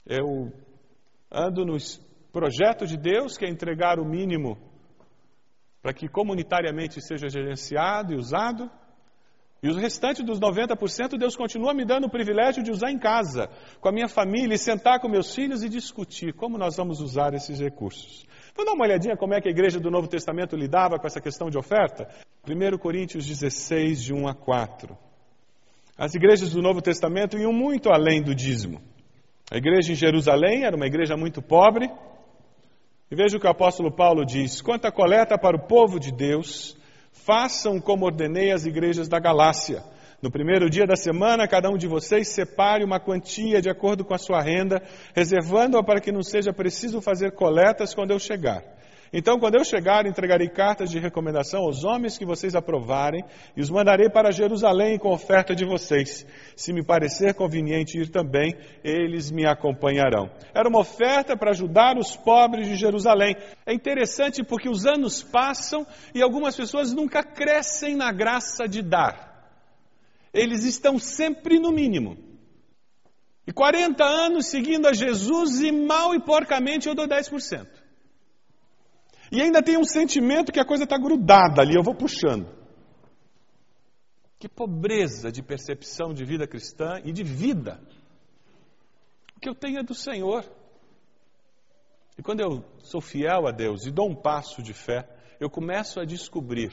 Eu 0.05 0.53
ando 1.31 1.65
no 1.65 1.77
projeto 2.33 2.87
de 2.87 2.97
Deus, 2.97 3.37
que 3.37 3.45
é 3.45 3.49
entregar 3.49 4.01
o 4.01 4.05
mínimo 4.05 4.59
para 5.83 5.93
que 5.93 6.09
comunitariamente 6.09 7.01
seja 7.03 7.29
gerenciado 7.29 8.13
e 8.13 8.17
usado. 8.17 8.71
E 9.63 9.69
o 9.69 9.75
restante 9.75 10.23
dos 10.23 10.41
90%, 10.41 11.19
Deus 11.19 11.37
continua 11.37 11.75
me 11.75 11.85
dando 11.85 12.07
o 12.07 12.11
privilégio 12.11 12.63
de 12.63 12.71
usar 12.71 12.91
em 12.91 12.99
casa, 12.99 13.49
com 13.81 13.89
a 13.89 13.93
minha 13.93 14.09
família, 14.09 14.55
e 14.55 14.59
sentar 14.59 15.01
com 15.01 15.09
meus 15.09 15.35
filhos 15.35 15.63
e 15.63 15.69
discutir 15.69 16.33
como 16.35 16.59
nós 16.59 16.77
vamos 16.77 17.01
usar 17.01 17.35
esses 17.35 17.61
recursos. 17.61 18.27
Vamos 18.57 18.71
dar 18.71 18.75
uma 18.75 18.85
olhadinha 18.85 19.17
como 19.17 19.35
é 19.35 19.41
que 19.41 19.49
a 19.49 19.53
igreja 19.53 19.79
do 19.79 19.91
Novo 19.91 20.09
Testamento 20.09 20.57
lidava 20.57 20.99
com 20.99 21.07
essa 21.07 21.21
questão 21.21 21.49
de 21.49 21.59
oferta? 21.59 22.09
1 22.49 22.79
Coríntios 22.79 23.27
16, 23.27 24.03
de 24.03 24.13
1 24.13 24.27
a 24.27 24.35
4. 24.35 24.97
As 25.97 26.15
igrejas 26.15 26.53
do 26.53 26.61
Novo 26.61 26.83
Testamento 26.83 27.39
iam 27.39 27.53
muito 27.53 27.91
além 27.91 28.23
do 28.23 28.35
dízimo. 28.35 28.81
A 29.51 29.57
igreja 29.57 29.93
em 29.93 29.95
Jerusalém 29.95 30.65
era 30.65 30.75
uma 30.75 30.87
igreja 30.87 31.17
muito 31.17 31.41
pobre. 31.41 31.89
E 33.13 33.15
veja 33.15 33.37
o 33.37 33.41
que 33.41 33.47
o 33.47 33.51
apóstolo 33.51 33.93
Paulo 33.93 34.25
diz: 34.25 34.63
quanto 34.63 34.87
à 34.87 34.91
coleta 34.91 35.37
para 35.39 35.55
o 35.55 35.69
povo 35.69 36.01
de 36.01 36.11
Deus, 36.11 36.77
Façam 37.25 37.81
como 37.81 38.07
ordenei 38.07 38.51
às 38.51 38.67
igrejas 38.67 39.09
da 39.09 39.21
Galácia. 39.21 39.85
No 40.21 40.29
primeiro 40.31 40.69
dia 40.69 40.87
da 40.87 40.97
semana, 40.97 41.47
cada 41.47 41.71
um 41.71 41.77
de 41.77 41.87
vocês 41.87 42.29
separe 42.29 42.83
uma 42.83 42.99
quantia 42.99 43.63
de 43.63 43.71
acordo 43.71 44.05
com 44.05 44.13
a 44.13 44.19
sua 44.19 44.41
renda, 44.41 44.83
reservando-a 45.15 45.85
para 45.85 46.01
que 46.01 46.11
não 46.11 46.23
seja 46.23 46.53
preciso 46.53 47.01
fazer 47.01 47.33
coletas 47.33 47.95
quando 47.95 48.11
eu 48.11 48.19
chegar. 48.19 48.65
Então, 49.13 49.39
quando 49.39 49.57
eu 49.57 49.65
chegar, 49.65 50.07
entregarei 50.07 50.49
cartas 50.49 50.91
de 50.91 50.99
recomendação 50.99 51.61
aos 51.65 51.85
homens 51.85 52.17
que 52.17 52.25
vocês 52.25 52.55
aprovarem 52.55 53.23
e 53.55 53.61
os 53.61 53.69
mandarei 53.69 54.09
para 54.09 54.33
Jerusalém 54.33 54.99
com 54.99 55.13
oferta 55.13 55.55
de 55.55 55.67
vocês. 55.67 56.25
Se 56.57 56.73
me 56.73 56.83
parecer 56.83 57.35
conveniente 57.35 57.99
ir 57.99 58.09
também, 58.09 58.57
eles 58.83 59.31
me 59.31 59.45
acompanharão. 59.45 60.31
Era 60.55 60.67
uma 60.67 60.81
oferta 60.81 61.37
para 61.37 61.51
ajudar 61.51 61.99
os 61.99 62.17
pobres 62.17 62.67
de 62.67 62.75
Jerusalém. 62.75 63.37
É 63.67 63.75
interessante 63.75 64.43
porque 64.43 64.71
os 64.71 64.87
anos 64.87 65.23
passam 65.23 65.87
e 66.15 66.23
algumas 66.23 66.57
pessoas 66.57 66.91
nunca 66.91 67.23
crescem 67.23 67.95
na 67.95 68.11
graça 68.11 68.67
de 68.67 68.81
dar. 68.81 69.31
Eles 70.33 70.65
estão 70.65 70.99
sempre 70.99 71.59
no 71.59 71.71
mínimo. 71.71 72.17
E 73.47 73.53
40 73.53 74.03
anos 74.03 74.47
seguindo 74.47 74.87
a 74.87 74.95
Jesus 74.95 75.61
e 75.61 75.71
mal 75.71 76.15
e 76.15 76.21
porcamente 76.21 76.89
eu 76.89 76.95
dou 76.95 77.07
10%. 77.07 77.82
E 79.33 79.41
ainda 79.41 79.63
tem 79.63 79.79
um 79.79 79.85
sentimento 79.85 80.53
que 80.53 80.61
a 80.61 80.65
coisa 80.65 80.85
está 80.85 80.99
grudada 80.99 81.63
ali, 81.63 81.75
eu 81.75 81.83
vou 81.83 81.95
puxando. 81.95 82.47
Que 84.39 84.47
pobreza 84.47 85.33
de 85.33 85.43
percepção 85.43 86.13
de 86.13 86.23
vida 86.23 86.47
cristã 86.47 87.01
e 87.03 87.11
de 87.13 87.25
vida. 87.25 87.81
O 89.35 89.41
que 89.41 89.49
eu 89.49 89.55
tenho 89.55 89.79
é 89.79 89.83
do 89.83 89.95
Senhor. 89.95 90.45
E 92.19 92.23
quando 92.23 92.41
eu 92.41 92.63
sou 92.81 93.01
fiel 93.01 93.47
a 93.47 93.51
Deus 93.51 93.87
e 93.87 93.91
dou 93.91 94.11
um 94.11 94.15
passo 94.15 94.63
de 94.63 94.75
fé, 94.75 95.09
eu 95.41 95.49
começo 95.49 95.99
a 95.99 96.05
descobrir 96.05 96.71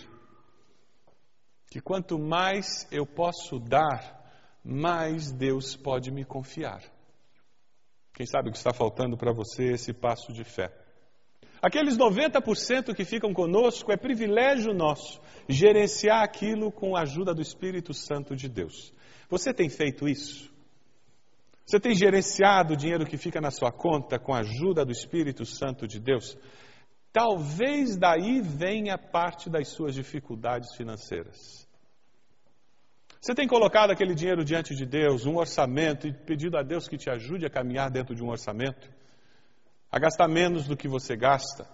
que 1.71 1.79
quanto 1.79 2.19
mais 2.19 2.85
eu 2.91 3.05
posso 3.05 3.57
dar, 3.57 4.21
mais 4.65 5.31
Deus 5.31 5.77
pode 5.77 6.11
me 6.11 6.25
confiar. 6.25 6.83
Quem 8.13 8.25
sabe 8.25 8.49
o 8.49 8.51
que 8.51 8.57
está 8.57 8.73
faltando 8.73 9.15
para 9.15 9.31
você 9.31 9.71
esse 9.71 9.93
passo 9.93 10.33
de 10.33 10.43
fé. 10.43 10.78
Aqueles 11.61 11.97
90% 11.97 12.95
que 12.95 13.03
ficam 13.03 13.33
conosco 13.33 13.91
é 13.91 13.97
privilégio 13.97 14.73
nosso 14.73 15.21
gerenciar 15.47 16.23
aquilo 16.23 16.71
com 16.71 16.95
a 16.95 17.01
ajuda 17.01 17.33
do 17.33 17.41
Espírito 17.41 17.93
Santo 17.93 18.35
de 18.35 18.47
Deus. 18.47 18.93
Você 19.29 19.53
tem 19.53 19.69
feito 19.69 20.07
isso? 20.07 20.49
Você 21.65 21.79
tem 21.79 21.93
gerenciado 21.93 22.73
o 22.73 22.77
dinheiro 22.77 23.05
que 23.05 23.17
fica 23.17 23.39
na 23.39 23.51
sua 23.51 23.71
conta 23.71 24.17
com 24.17 24.33
a 24.33 24.39
ajuda 24.39 24.85
do 24.85 24.91
Espírito 24.91 25.45
Santo 25.45 25.87
de 25.87 25.99
Deus? 25.99 26.37
Talvez 27.11 27.97
daí 27.97 28.41
venha 28.41 28.97
parte 28.97 29.49
das 29.49 29.67
suas 29.67 29.93
dificuldades 29.93 30.75
financeiras. 30.75 31.67
Você 33.21 33.35
tem 33.35 33.47
colocado 33.47 33.91
aquele 33.91 34.15
dinheiro 34.15 34.45
diante 34.45 34.73
de 34.73 34.85
Deus, 34.85 35.25
um 35.25 35.35
orçamento, 35.35 36.07
e 36.07 36.13
pedido 36.13 36.57
a 36.57 36.63
Deus 36.63 36.87
que 36.87 36.97
te 36.97 37.09
ajude 37.09 37.45
a 37.45 37.49
caminhar 37.49 37.91
dentro 37.91 38.15
de 38.15 38.23
um 38.23 38.29
orçamento? 38.29 38.89
A 39.91 39.97
gastar 39.99 40.27
menos 40.27 40.67
do 40.67 40.77
que 40.77 40.87
você 40.87 41.15
gasta. 41.15 41.67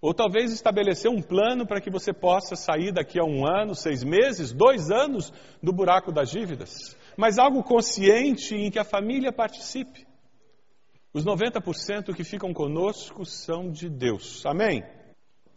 Ou 0.00 0.14
talvez 0.14 0.52
estabelecer 0.52 1.10
um 1.10 1.20
plano 1.20 1.66
para 1.66 1.80
que 1.80 1.90
você 1.90 2.12
possa 2.12 2.54
sair 2.54 2.92
daqui 2.92 3.18
a 3.18 3.24
um 3.24 3.44
ano, 3.44 3.74
seis 3.74 4.04
meses, 4.04 4.52
dois 4.52 4.90
anos 4.90 5.32
do 5.62 5.72
buraco 5.72 6.12
das 6.12 6.30
dívidas. 6.30 6.96
Mas 7.16 7.38
algo 7.38 7.64
consciente 7.64 8.54
em 8.54 8.70
que 8.70 8.78
a 8.78 8.84
família 8.84 9.32
participe. 9.32 10.06
Os 11.12 11.24
90% 11.24 12.14
que 12.14 12.22
ficam 12.22 12.52
conosco 12.52 13.24
são 13.24 13.70
de 13.70 13.88
Deus. 13.88 14.44
Amém? 14.46 14.84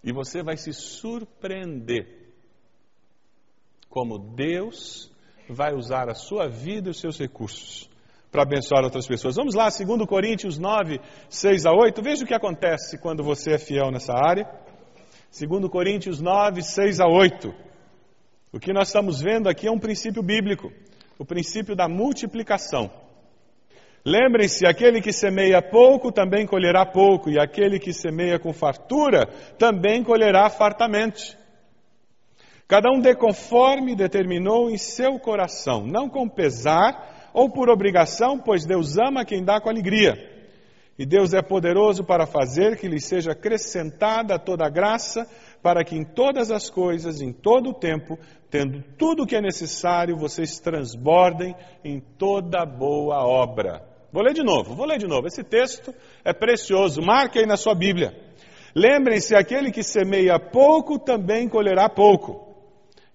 E 0.04 0.12
você 0.12 0.42
vai 0.42 0.58
se 0.58 0.74
surpreender 0.74 2.34
como 3.90 4.18
Deus 4.18 5.12
vai 5.48 5.76
usar 5.76 6.10
a 6.10 6.16
sua 6.16 6.48
vida 6.48 6.88
e 6.88 6.92
os 6.92 7.00
seus 7.00 7.20
recursos 7.20 7.91
para 8.32 8.44
abençoar 8.44 8.84
outras 8.84 9.06
pessoas. 9.06 9.36
Vamos 9.36 9.54
lá, 9.54 9.68
2 9.68 10.06
Coríntios 10.08 10.58
9, 10.58 11.02
6 11.30 11.66
a 11.66 11.74
8. 11.74 12.02
Veja 12.02 12.24
o 12.24 12.28
que 12.28 12.34
acontece 12.34 12.98
quando 12.98 13.24
você 13.24 13.56
é 13.56 13.58
fiel 13.58 13.92
nessa 13.92 14.14
área. 14.14 14.48
2 15.38 15.70
Coríntios 15.70 16.22
9, 16.22 16.62
6 16.64 17.02
a 17.02 17.08
8. 17.08 17.54
O 18.54 18.60
que 18.60 18.72
nós 18.72 18.88
estamos 18.88 19.22
vendo 19.22 19.50
aqui 19.50 19.68
é 19.68 19.72
um 19.72 19.80
princípio 19.80 20.24
bíblico, 20.24 20.72
o 21.20 21.26
princípio 21.26 21.76
da 21.76 21.90
multiplicação. 21.90 22.90
Lembrem-se: 24.06 24.66
aquele 24.66 25.02
que 25.02 25.12
semeia 25.12 25.62
pouco 25.62 26.12
também 26.12 26.46
colherá 26.46 26.86
pouco, 26.86 27.30
e 27.30 27.40
aquele 27.40 27.80
que 27.80 27.94
semeia 27.94 28.40
com 28.40 28.54
fartura 28.54 29.28
também 29.58 30.04
colherá 30.04 30.50
fartamente. 30.50 31.38
Cada 32.68 32.90
um 32.90 33.02
dê 33.02 33.14
conforme 33.14 33.96
determinou 33.96 34.70
em 34.70 34.78
seu 34.78 35.20
coração, 35.20 35.86
não 35.86 36.10
com 36.10 36.28
pesar, 36.28 37.21
ou 37.34 37.50
por 37.50 37.70
obrigação, 37.70 38.38
pois 38.38 38.66
Deus 38.66 38.98
ama 38.98 39.26
quem 39.26 39.44
dá 39.44 39.60
com 39.60 39.70
alegria. 39.70 40.32
E 40.98 41.06
Deus 41.06 41.34
é 41.34 41.42
poderoso 41.42 42.04
para 42.04 42.28
fazer 42.28 42.78
que 42.78 42.88
lhe 42.88 43.00
seja 43.00 43.32
acrescentada 43.32 44.38
toda 44.38 44.66
a 44.66 44.70
graça, 44.70 45.28
para 45.64 45.84
que 45.84 45.96
em 45.96 46.04
todas 46.04 46.52
as 46.52 46.70
coisas, 46.70 47.22
em 47.22 47.32
todo 47.32 47.72
o 47.72 47.74
tempo, 47.74 48.20
tendo 48.50 48.84
tudo 48.98 49.24
o 49.24 49.26
que 49.26 49.36
é 49.36 49.42
necessário, 49.42 50.18
vocês 50.18 50.60
transbordem 50.60 51.56
em 51.84 52.00
toda 52.00 52.66
boa 52.66 53.26
obra. 53.26 53.82
Vou 54.12 54.22
ler 54.22 54.34
de 54.34 54.44
novo, 54.44 54.76
vou 54.76 54.86
ler 54.86 54.98
de 54.98 55.08
novo. 55.08 55.26
Esse 55.26 55.44
texto 55.44 55.94
é 56.24 56.34
precioso, 56.34 57.02
marque 57.02 57.40
aí 57.40 57.46
na 57.46 57.56
sua 57.56 57.74
Bíblia. 57.74 58.14
Lembrem-se: 58.76 59.36
aquele 59.36 59.72
que 59.72 59.84
semeia 59.84 60.38
pouco 60.38 61.00
também 61.00 61.48
colherá 61.48 61.88
pouco, 61.90 62.54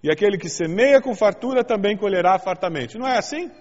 e 0.03 0.11
aquele 0.11 0.37
que 0.37 0.49
semeia 0.49 1.01
com 1.01 1.15
fartura 1.15 1.63
também 1.63 1.95
colherá 1.95 2.39
fartamente. 2.39 2.97
Não 2.97 3.07
é 3.07 3.17
assim? 3.17 3.51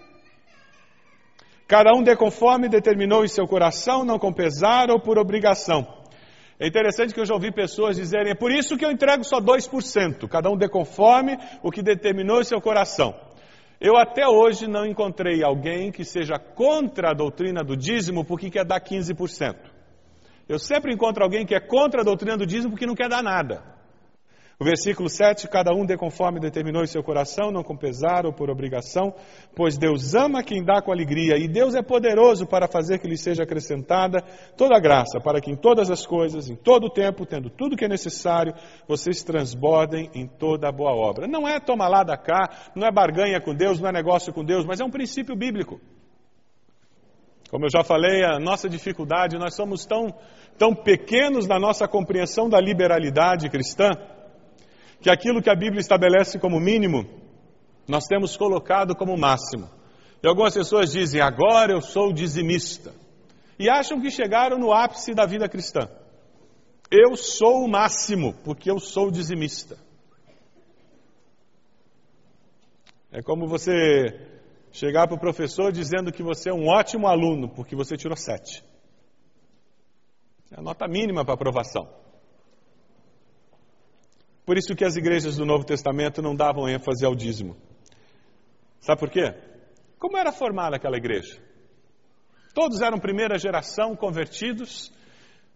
Cada 1.66 1.92
um 1.92 2.02
dê 2.02 2.14
conforme 2.14 2.68
determinou 2.68 3.25
em 3.25 3.28
seu 3.28 3.46
coração, 3.46 4.04
não 4.04 4.18
com 4.18 4.32
pesar 4.32 4.88
ou 4.88 5.00
por 5.00 5.18
obrigação. 5.18 5.85
É 6.61 6.66
interessante 6.66 7.12
que 7.12 7.20
eu 7.20 7.26
já 7.26 7.35
ouvi 7.35 7.52
pessoas 7.52 7.96
dizerem, 7.96 8.32
é 8.32 8.35
por 8.35 8.50
isso 8.50 8.76
que 8.76 8.85
eu 8.85 8.90
entrego 8.90 9.25
só 9.25 9.40
2%, 9.40 10.28
cada 10.28 10.49
um 10.49 10.56
dê 10.56 10.68
conforme 10.68 11.37
o 11.62 11.70
que 11.70 11.82
determinou 11.82 12.40
em 12.40 12.44
seu 12.44 12.61
coração. 12.61 13.14
Eu 13.78 13.96
até 13.96 14.26
hoje 14.26 14.66
não 14.66 14.87
encontrei 14.87 15.42
alguém 15.42 15.92
que 15.92 16.02
seja 16.02 16.38
contra 16.38 17.11
a 17.11 17.14
doutrina 17.14 17.62
do 17.62 17.76
dízimo 17.76 18.25
porque 18.25 18.49
quer 18.49 18.64
dar 18.64 18.80
15%. 18.80 19.54
Eu 20.49 20.58
sempre 20.58 20.94
encontro 20.94 21.23
alguém 21.23 21.44
que 21.44 21.54
é 21.54 21.61
contra 21.61 22.00
a 22.00 22.04
doutrina 22.04 22.38
do 22.38 22.46
dízimo 22.46 22.70
porque 22.70 22.87
não 22.87 22.94
quer 22.94 23.08
dar 23.08 23.23
nada. 23.23 23.75
O 24.58 24.64
versículo 24.64 25.10
7, 25.10 25.48
cada 25.48 25.75
um 25.75 25.84
dê 25.84 25.98
conforme 25.98 26.40
determinou 26.40 26.82
em 26.82 26.86
seu 26.86 27.02
coração, 27.02 27.52
não 27.52 27.62
com 27.62 27.76
pesar 27.76 28.25
ou 28.25 28.32
por 28.32 28.48
obrigação, 28.48 29.12
pois 29.54 29.76
Deus 29.76 30.14
ama 30.14 30.42
quem 30.42 30.64
dá 30.64 30.80
com 30.80 30.90
alegria, 30.90 31.36
e 31.36 31.46
Deus 31.46 31.75
é 31.75 31.82
poderoso 31.82 32.46
para 32.46 32.66
fazer 32.66 32.98
que 32.98 33.06
lhe 33.06 33.18
seja 33.18 33.42
acrescentada 33.42 34.22
toda 34.56 34.75
a 34.75 34.80
graça, 34.80 35.20
para 35.20 35.42
que 35.42 35.50
em 35.50 35.56
todas 35.56 35.90
as 35.90 36.06
coisas, 36.06 36.48
em 36.48 36.56
todo 36.56 36.86
o 36.86 36.90
tempo, 36.90 37.26
tendo 37.26 37.50
tudo 37.50 37.75
o 37.75 37.76
que 37.76 37.84
é 37.84 37.88
necessário, 37.88 38.54
vocês 38.88 39.22
transbordem 39.22 40.10
em 40.14 40.26
toda 40.26 40.70
a 40.70 40.72
boa 40.72 40.94
obra. 40.94 41.26
Não 41.28 41.46
é 41.46 41.60
toma 41.60 41.86
lá 41.86 42.02
da 42.02 42.16
cá, 42.16 42.70
não 42.75 42.86
é 42.86 42.90
barganha 42.90 43.38
com 43.42 43.54
Deus, 43.54 43.78
não 43.78 43.90
é 43.90 43.92
negócio 43.92 44.32
com 44.32 44.42
Deus, 44.42 44.64
mas 44.64 44.80
é 44.80 44.84
um 44.84 44.90
princípio 44.90 45.36
bíblico. 45.36 45.78
Como 47.50 47.66
eu 47.66 47.70
já 47.70 47.84
falei, 47.84 48.25
a 48.25 48.38
nossa 48.38 48.70
dificuldade, 48.70 49.36
nós 49.36 49.54
somos 49.54 49.84
tão, 49.84 50.14
tão 50.58 50.75
pequenos 50.75 51.46
na 51.46 51.60
nossa 51.60 51.86
compreensão 51.86 52.48
da 52.48 52.58
liberalidade 52.58 53.50
cristã, 53.50 53.90
que 55.00 55.10
aquilo 55.10 55.42
que 55.42 55.50
a 55.50 55.54
Bíblia 55.54 55.80
estabelece 55.80 56.38
como 56.38 56.60
mínimo, 56.60 57.06
nós 57.86 58.06
temos 58.06 58.36
colocado 58.36 58.94
como 58.94 59.16
máximo. 59.16 59.68
E 60.22 60.26
algumas 60.26 60.54
pessoas 60.54 60.92
dizem, 60.92 61.20
agora 61.20 61.72
eu 61.72 61.80
sou 61.80 62.12
dizimista. 62.12 62.92
E 63.58 63.70
acham 63.70 64.00
que 64.00 64.10
chegaram 64.10 64.58
no 64.58 64.72
ápice 64.72 65.14
da 65.14 65.24
vida 65.24 65.48
cristã. 65.48 65.88
Eu 66.90 67.16
sou 67.16 67.64
o 67.64 67.68
máximo, 67.68 68.34
porque 68.44 68.70
eu 68.70 68.78
sou 68.78 69.10
dizimista. 69.10 69.78
É 73.10 73.22
como 73.22 73.46
você 73.46 73.72
chegar 74.72 75.06
para 75.06 75.16
o 75.16 75.20
professor 75.20 75.72
dizendo 75.72 76.12
que 76.12 76.22
você 76.22 76.50
é 76.50 76.52
um 76.52 76.68
ótimo 76.68 77.06
aluno, 77.06 77.48
porque 77.48 77.74
você 77.74 77.96
tirou 77.96 78.16
sete. 78.16 78.62
É 80.50 80.58
a 80.58 80.62
nota 80.62 80.86
mínima 80.86 81.24
para 81.24 81.34
aprovação. 81.34 81.88
Por 84.46 84.56
isso 84.56 84.76
que 84.76 84.84
as 84.84 84.94
igrejas 84.94 85.36
do 85.36 85.44
Novo 85.44 85.64
Testamento 85.64 86.22
não 86.22 86.34
davam 86.34 86.68
ênfase 86.68 87.04
ao 87.04 87.16
dízimo. 87.16 87.56
Sabe 88.80 89.00
por 89.00 89.10
quê? 89.10 89.34
Como 89.98 90.16
era 90.16 90.30
formada 90.30 90.76
aquela 90.76 90.96
igreja? 90.96 91.36
Todos 92.54 92.80
eram 92.80 93.00
primeira 93.00 93.36
geração, 93.38 93.96
convertidos, 93.96 94.92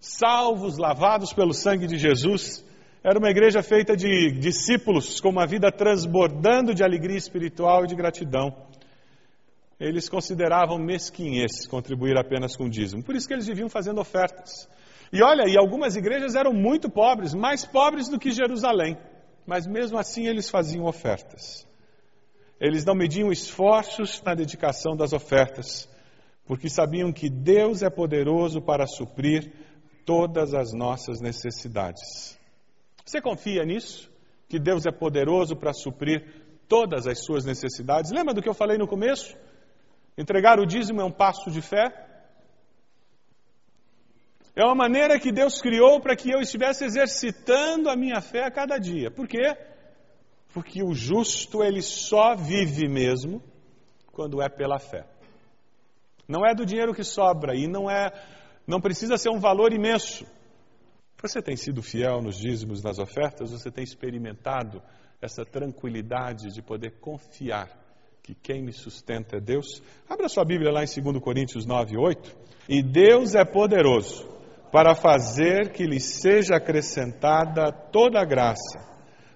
salvos, 0.00 0.76
lavados 0.76 1.32
pelo 1.32 1.54
sangue 1.54 1.86
de 1.86 1.96
Jesus. 1.96 2.64
Era 3.04 3.18
uma 3.18 3.30
igreja 3.30 3.62
feita 3.62 3.96
de 3.96 4.32
discípulos 4.32 5.20
com 5.20 5.28
uma 5.28 5.46
vida 5.46 5.70
transbordando 5.70 6.74
de 6.74 6.82
alegria 6.82 7.16
espiritual 7.16 7.84
e 7.84 7.86
de 7.86 7.94
gratidão. 7.94 8.54
Eles 9.78 10.08
consideravam 10.08 10.78
mesquinhez 10.78 11.66
contribuir 11.68 12.18
apenas 12.18 12.56
com 12.56 12.68
dízimo. 12.68 13.04
Por 13.04 13.14
isso 13.14 13.28
que 13.28 13.34
eles 13.34 13.46
viviam 13.46 13.68
fazendo 13.68 14.00
ofertas. 14.00 14.68
E 15.12 15.22
olha, 15.22 15.48
e 15.48 15.58
algumas 15.58 15.96
igrejas 15.96 16.34
eram 16.34 16.52
muito 16.52 16.88
pobres, 16.88 17.34
mais 17.34 17.64
pobres 17.64 18.08
do 18.08 18.18
que 18.18 18.30
Jerusalém, 18.30 18.96
mas 19.46 19.66
mesmo 19.66 19.98
assim 19.98 20.26
eles 20.26 20.48
faziam 20.48 20.84
ofertas. 20.84 21.66
Eles 22.60 22.84
não 22.84 22.94
mediam 22.94 23.32
esforços 23.32 24.22
na 24.22 24.34
dedicação 24.34 24.94
das 24.94 25.12
ofertas, 25.12 25.88
porque 26.44 26.68
sabiam 26.68 27.12
que 27.12 27.28
Deus 27.28 27.82
é 27.82 27.90
poderoso 27.90 28.60
para 28.60 28.86
suprir 28.86 29.52
todas 30.04 30.54
as 30.54 30.72
nossas 30.72 31.20
necessidades. 31.20 32.38
Você 33.04 33.20
confia 33.20 33.64
nisso? 33.64 34.10
Que 34.48 34.58
Deus 34.58 34.86
é 34.86 34.92
poderoso 34.92 35.56
para 35.56 35.72
suprir 35.72 36.24
todas 36.68 37.06
as 37.06 37.24
suas 37.24 37.44
necessidades? 37.44 38.12
Lembra 38.12 38.34
do 38.34 38.42
que 38.42 38.48
eu 38.48 38.54
falei 38.54 38.78
no 38.78 38.86
começo? 38.86 39.36
Entregar 40.18 40.60
o 40.60 40.66
dízimo 40.66 41.00
é 41.00 41.04
um 41.04 41.10
passo 41.10 41.50
de 41.50 41.62
fé. 41.62 42.09
É 44.60 44.64
uma 44.64 44.74
maneira 44.74 45.18
que 45.18 45.32
Deus 45.32 45.58
criou 45.58 46.02
para 46.02 46.14
que 46.14 46.30
eu 46.30 46.38
estivesse 46.38 46.84
exercitando 46.84 47.88
a 47.88 47.96
minha 47.96 48.20
fé 48.20 48.44
a 48.44 48.50
cada 48.50 48.76
dia. 48.76 49.10
Por 49.10 49.26
quê? 49.26 49.56
Porque 50.52 50.82
o 50.82 50.92
justo 50.92 51.64
ele 51.64 51.80
só 51.80 52.36
vive 52.36 52.86
mesmo 52.86 53.42
quando 54.12 54.42
é 54.42 54.50
pela 54.50 54.78
fé. 54.78 55.06
Não 56.28 56.44
é 56.44 56.54
do 56.54 56.66
dinheiro 56.66 56.92
que 56.92 57.02
sobra 57.02 57.56
e 57.56 57.66
não 57.66 57.90
é 57.90 58.12
não 58.66 58.82
precisa 58.82 59.16
ser 59.16 59.30
um 59.30 59.38
valor 59.40 59.72
imenso. 59.72 60.26
Você 61.22 61.40
tem 61.40 61.56
sido 61.56 61.82
fiel 61.82 62.20
nos 62.20 62.36
dízimos, 62.36 62.82
nas 62.82 62.98
ofertas? 62.98 63.52
Você 63.52 63.70
tem 63.70 63.82
experimentado 63.82 64.82
essa 65.22 65.42
tranquilidade 65.42 66.52
de 66.52 66.60
poder 66.60 67.00
confiar 67.00 67.70
que 68.22 68.34
quem 68.34 68.62
me 68.62 68.74
sustenta 68.74 69.38
é 69.38 69.40
Deus? 69.40 69.82
Abra 70.06 70.28
sua 70.28 70.44
Bíblia 70.44 70.70
lá 70.70 70.84
em 70.84 71.02
2 71.02 71.18
Coríntios 71.24 71.64
9, 71.64 71.96
8. 71.96 72.36
E 72.68 72.82
Deus 72.82 73.34
é 73.34 73.42
poderoso 73.42 74.38
para 74.72 74.94
fazer 74.94 75.72
que 75.72 75.84
lhe 75.84 76.00
seja 76.00 76.56
acrescentada 76.56 77.72
toda 77.72 78.20
a 78.20 78.24
graça, 78.24 78.78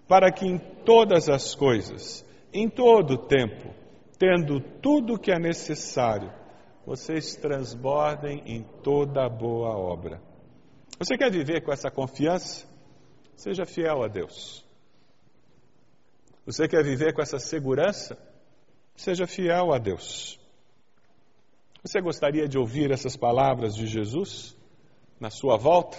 para 0.06 0.30
que 0.30 0.46
em 0.46 0.58
todas 0.58 1.28
as 1.28 1.54
coisas, 1.54 2.24
em 2.52 2.68
todo 2.68 3.14
o 3.14 3.26
tempo, 3.26 3.74
tendo 4.18 4.60
tudo 4.60 5.14
o 5.14 5.18
que 5.18 5.32
é 5.32 5.38
necessário, 5.38 6.32
vocês 6.86 7.34
transbordem 7.36 8.42
em 8.46 8.62
toda 8.82 9.28
boa 9.28 9.76
obra. 9.76 10.22
Você 10.98 11.16
quer 11.16 11.30
viver 11.30 11.62
com 11.62 11.72
essa 11.72 11.90
confiança? 11.90 12.66
Seja 13.34 13.64
fiel 13.64 14.04
a 14.04 14.08
Deus. 14.08 14.64
Você 16.46 16.68
quer 16.68 16.84
viver 16.84 17.12
com 17.14 17.22
essa 17.22 17.38
segurança? 17.38 18.16
Seja 18.94 19.26
fiel 19.26 19.72
a 19.72 19.78
Deus. 19.78 20.38
Você 21.82 22.00
gostaria 22.00 22.46
de 22.46 22.56
ouvir 22.56 22.90
essas 22.92 23.16
palavras 23.16 23.74
de 23.74 23.86
Jesus? 23.86 24.53
Na 25.24 25.30
sua 25.30 25.56
volta, 25.56 25.96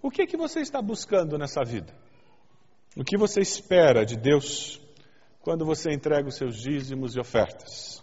o 0.00 0.10
que 0.10 0.22
é 0.22 0.26
que 0.26 0.34
você 0.34 0.60
está 0.60 0.80
buscando 0.80 1.36
nessa 1.36 1.62
vida? 1.62 1.92
O 2.96 3.04
que 3.04 3.18
você 3.18 3.42
espera 3.42 4.02
de 4.02 4.16
Deus 4.16 4.80
quando 5.42 5.62
você 5.66 5.92
entrega 5.92 6.26
os 6.26 6.36
seus 6.36 6.56
dízimos 6.56 7.14
e 7.14 7.20
ofertas? 7.20 8.02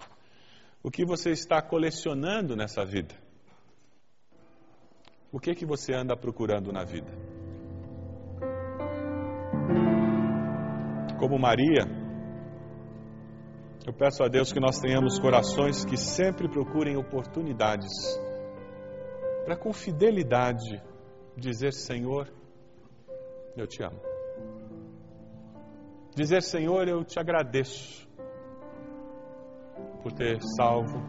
O 0.84 0.91
que 0.91 1.03
você 1.03 1.32
está 1.32 1.60
colecionando 1.60 2.55
nessa 2.55 2.86
vida? 2.86 3.15
O 5.32 5.39
que 5.39 5.49
é 5.49 5.55
que 5.55 5.65
você 5.65 5.91
anda 5.91 6.15
procurando 6.15 6.71
na 6.71 6.84
vida? 6.84 7.12
Como 11.17 11.39
Maria, 11.39 11.82
eu 13.88 13.93
peço 13.93 14.23
a 14.23 14.27
Deus 14.27 14.53
que 14.53 14.60
nós 14.60 14.77
tenhamos 14.77 15.17
corações 15.17 15.84
que 15.84 15.97
sempre 15.97 16.47
procurem 16.47 16.95
oportunidades 16.95 17.89
para 19.49 19.57
com 19.57 19.73
fidelidade 19.73 20.79
dizer: 21.35 21.73
Senhor, 21.73 22.31
eu 23.57 23.65
te 23.65 23.83
amo. 23.83 23.99
Dizer: 26.15 26.43
Senhor, 26.43 26.88
eu 26.88 27.03
te 27.03 27.19
agradeço 27.19 28.07
por 30.03 30.12
ter 30.12 30.39
salvo 30.55 30.99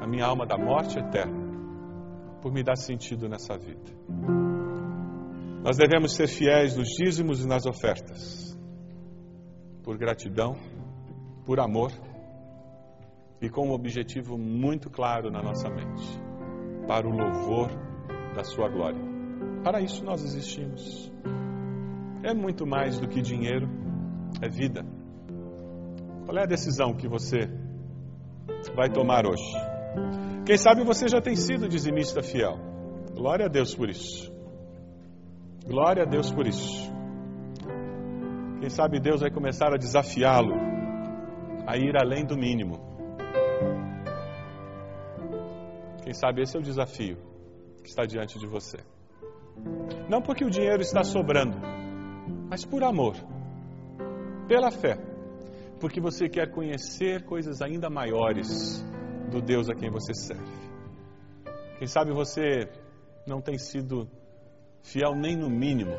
a 0.00 0.06
minha 0.06 0.24
alma 0.24 0.46
da 0.46 0.56
morte 0.56 0.96
eterna, 0.96 2.38
por 2.40 2.52
me 2.52 2.62
dar 2.62 2.76
sentido 2.76 3.28
nessa 3.28 3.58
vida. 3.58 3.90
Nós 5.64 5.76
devemos 5.76 6.14
ser 6.14 6.28
fiéis 6.28 6.76
nos 6.76 6.86
dízimos 6.90 7.44
e 7.44 7.48
nas 7.48 7.66
ofertas, 7.66 8.56
por 9.82 9.98
gratidão, 9.98 10.54
por 11.44 11.58
amor 11.58 11.90
e 13.42 13.50
com 13.50 13.70
um 13.70 13.72
objetivo 13.72 14.38
muito 14.38 14.88
claro 14.88 15.32
na 15.32 15.42
nossa 15.42 15.68
mente 15.68 16.25
para 16.86 17.06
o 17.06 17.10
louvor 17.10 17.70
da 18.34 18.44
Sua 18.44 18.68
glória. 18.68 19.00
Para 19.62 19.80
isso 19.80 20.04
nós 20.04 20.22
existimos. 20.22 21.12
É 22.22 22.32
muito 22.32 22.66
mais 22.66 22.98
do 22.98 23.08
que 23.08 23.20
dinheiro, 23.20 23.68
é 24.40 24.48
vida. 24.48 24.84
Qual 26.24 26.36
é 26.38 26.42
a 26.42 26.46
decisão 26.46 26.94
que 26.94 27.08
você 27.08 27.48
vai 28.74 28.90
tomar 28.90 29.26
hoje? 29.26 29.52
Quem 30.44 30.56
sabe 30.56 30.84
você 30.84 31.08
já 31.08 31.20
tem 31.20 31.34
sido 31.34 31.68
dizimista 31.68 32.22
fiel. 32.22 32.56
Glória 33.14 33.46
a 33.46 33.48
Deus 33.48 33.74
por 33.74 33.88
isso. 33.88 34.32
Glória 35.66 36.04
a 36.04 36.06
Deus 36.06 36.30
por 36.32 36.46
isso. 36.46 36.92
Quem 38.60 38.70
sabe 38.70 39.00
Deus 39.00 39.20
vai 39.20 39.30
começar 39.30 39.72
a 39.72 39.76
desafiá-lo 39.76 40.54
a 41.66 41.76
ir 41.76 41.96
além 41.96 42.24
do 42.24 42.36
mínimo 42.36 42.95
Quem 46.06 46.14
sabe 46.14 46.40
esse 46.40 46.56
é 46.56 46.60
o 46.60 46.62
desafio 46.62 47.16
que 47.82 47.88
está 47.88 48.06
diante 48.06 48.38
de 48.38 48.46
você. 48.46 48.78
Não 50.08 50.22
porque 50.22 50.44
o 50.44 50.48
dinheiro 50.48 50.80
está 50.80 51.02
sobrando, 51.02 51.58
mas 52.48 52.64
por 52.64 52.84
amor, 52.84 53.16
pela 54.46 54.70
fé, 54.70 54.96
porque 55.80 56.00
você 56.00 56.28
quer 56.28 56.52
conhecer 56.52 57.24
coisas 57.24 57.60
ainda 57.60 57.90
maiores 57.90 58.84
do 59.32 59.42
Deus 59.42 59.68
a 59.68 59.74
quem 59.74 59.90
você 59.90 60.14
serve. 60.14 60.46
Quem 61.76 61.88
sabe 61.88 62.12
você 62.12 62.70
não 63.26 63.40
tem 63.40 63.58
sido 63.58 64.08
fiel 64.84 65.12
nem 65.12 65.36
no 65.36 65.50
mínimo. 65.50 65.96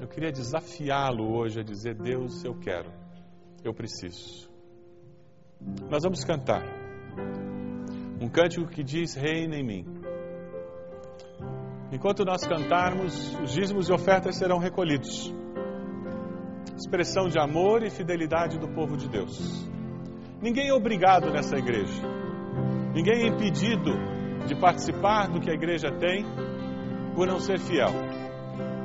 Eu 0.00 0.08
queria 0.08 0.32
desafiá-lo 0.32 1.30
hoje 1.36 1.60
a 1.60 1.62
dizer: 1.62 1.94
Deus, 1.94 2.42
eu 2.42 2.58
quero, 2.58 2.90
eu 3.62 3.74
preciso. 3.74 4.48
Nós 5.90 6.02
vamos 6.02 6.24
cantar 6.24 6.83
um 8.24 8.28
cântico 8.28 8.66
que 8.66 8.82
diz: 8.82 9.14
Reina 9.14 9.56
em 9.56 9.62
mim. 9.62 9.84
Enquanto 11.92 12.24
nós 12.24 12.46
cantarmos, 12.46 13.38
os 13.40 13.52
dízimos 13.52 13.88
e 13.88 13.92
ofertas 13.92 14.36
serão 14.36 14.58
recolhidos. 14.58 15.32
Expressão 16.76 17.28
de 17.28 17.38
amor 17.38 17.84
e 17.84 17.90
fidelidade 17.90 18.58
do 18.58 18.68
povo 18.68 18.96
de 18.96 19.08
Deus. 19.08 19.68
Ninguém 20.40 20.68
é 20.68 20.74
obrigado 20.74 21.30
nessa 21.30 21.56
igreja. 21.56 22.02
Ninguém 22.94 23.24
é 23.24 23.26
impedido 23.28 23.92
de 24.46 24.56
participar 24.56 25.28
do 25.28 25.40
que 25.40 25.50
a 25.50 25.54
igreja 25.54 25.90
tem 25.92 26.24
por 27.14 27.26
não 27.26 27.38
ser 27.38 27.58
fiel. 27.60 27.92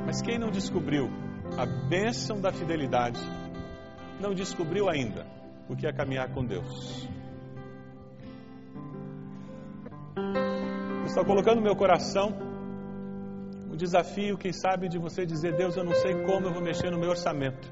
Mas 0.04 0.20
quem 0.20 0.38
não 0.38 0.50
descobriu 0.50 1.08
a 1.56 1.66
bênção 1.88 2.40
da 2.40 2.52
fidelidade, 2.52 3.20
não 4.20 4.34
descobriu 4.34 4.88
ainda 4.88 5.26
o 5.68 5.74
que 5.74 5.86
é 5.86 5.92
caminhar 5.92 6.32
com 6.32 6.44
Deus. 6.44 7.08
Estou 11.10 11.24
colocando 11.24 11.56
no 11.56 11.62
meu 11.62 11.74
coração 11.74 12.32
o 13.68 13.76
desafio, 13.76 14.38
quem 14.38 14.52
sabe, 14.52 14.88
de 14.88 14.96
você 14.96 15.26
dizer: 15.26 15.56
Deus, 15.56 15.76
eu 15.76 15.82
não 15.82 15.92
sei 15.92 16.14
como 16.24 16.46
eu 16.46 16.52
vou 16.52 16.62
mexer 16.62 16.88
no 16.88 16.98
meu 17.00 17.10
orçamento. 17.10 17.68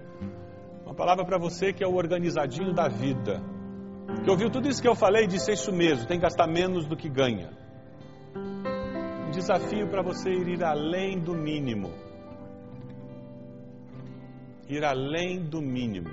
Uma 0.85 0.93
palavra 0.93 1.25
para 1.25 1.39
você 1.39 1.73
que 1.73 1.85
é 1.85 1.87
o 1.87 1.95
organizadinho 1.95 2.75
da 2.75 2.89
vida. 2.89 3.41
Que 4.25 4.29
ouviu 4.29 4.51
tudo 4.51 4.69
isso 4.69 4.83
que 4.83 4.89
eu 4.89 4.97
falei 4.97 5.23
e 5.25 5.27
disse: 5.29 5.53
é 5.53 5.55
Isso 5.55 5.73
mesmo, 5.73 6.05
tem 6.09 6.19
que 6.19 6.25
gastar 6.25 6.49
menos 6.49 6.85
do 6.89 6.97
que 6.97 7.09
ganha. 7.09 7.51
Um 8.35 9.31
desafio 9.31 9.87
para 9.87 10.03
você 10.03 10.31
ir 10.31 10.65
além 10.65 11.21
do 11.21 11.33
mínimo. 11.33 11.93
Ir 14.69 14.85
além 14.85 15.45
do 15.45 15.63
mínimo. 15.63 16.11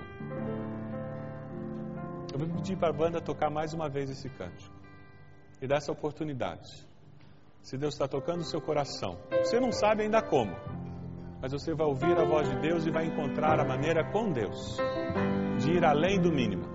Eu 2.31 2.37
vou 2.37 2.47
pedir 2.49 2.77
para 2.77 2.89
a 2.89 2.93
banda 2.93 3.19
tocar 3.19 3.49
mais 3.49 3.73
uma 3.73 3.89
vez 3.89 4.11
esse 4.11 4.29
cântico. 4.29 4.75
E 5.59 5.65
dar 5.65 5.77
essa 5.77 5.91
oportunidade. 5.91 6.85
Se 7.65 7.79
Deus 7.79 7.95
está 7.95 8.07
tocando 8.07 8.41
o 8.41 8.43
seu 8.43 8.61
coração. 8.61 9.17
Você 9.43 9.59
não 9.59 9.71
sabe 9.71 10.03
ainda 10.03 10.21
como. 10.21 10.55
Mas 11.41 11.51
você 11.51 11.73
vai 11.73 11.87
ouvir 11.87 12.15
a 12.15 12.23
voz 12.23 12.47
de 12.47 12.59
Deus 12.61 12.85
e 12.85 12.91
vai 12.91 13.07
encontrar 13.07 13.59
a 13.59 13.65
maneira 13.65 14.03
com 14.11 14.31
Deus 14.31 14.77
de 15.57 15.71
ir 15.71 15.83
além 15.83 16.21
do 16.21 16.31
mínimo. 16.31 16.74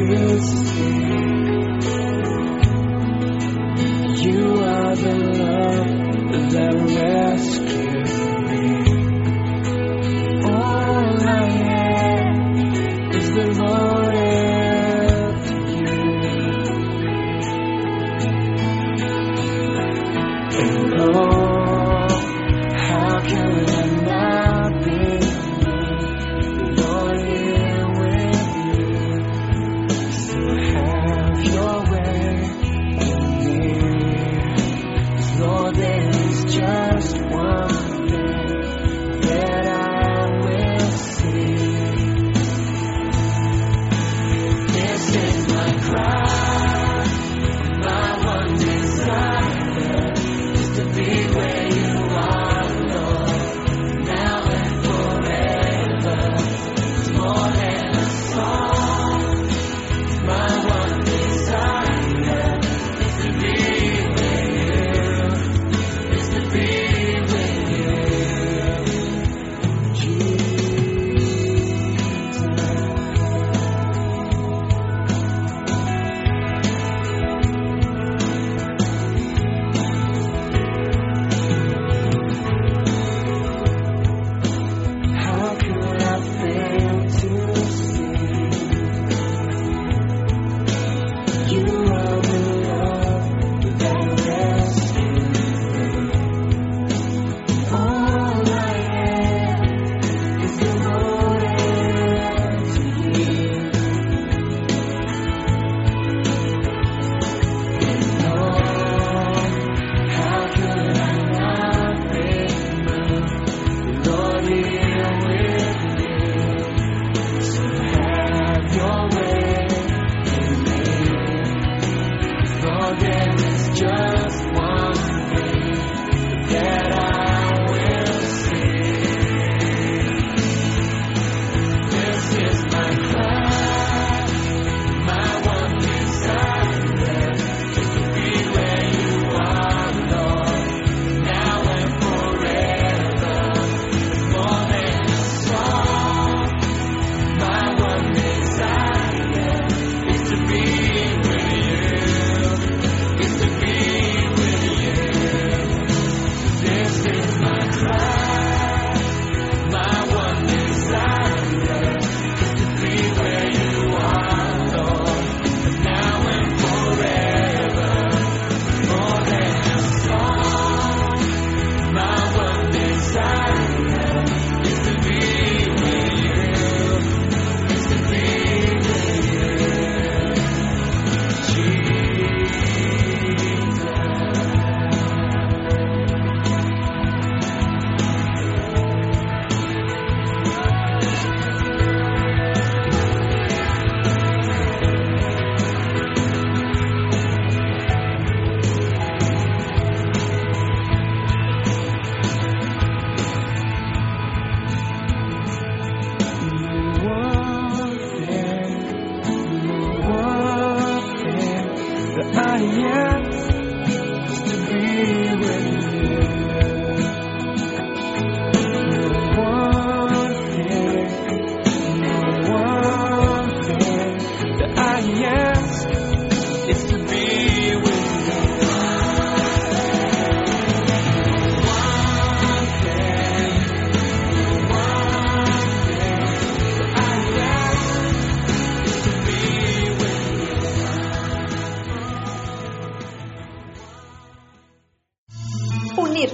truth 0.00 0.69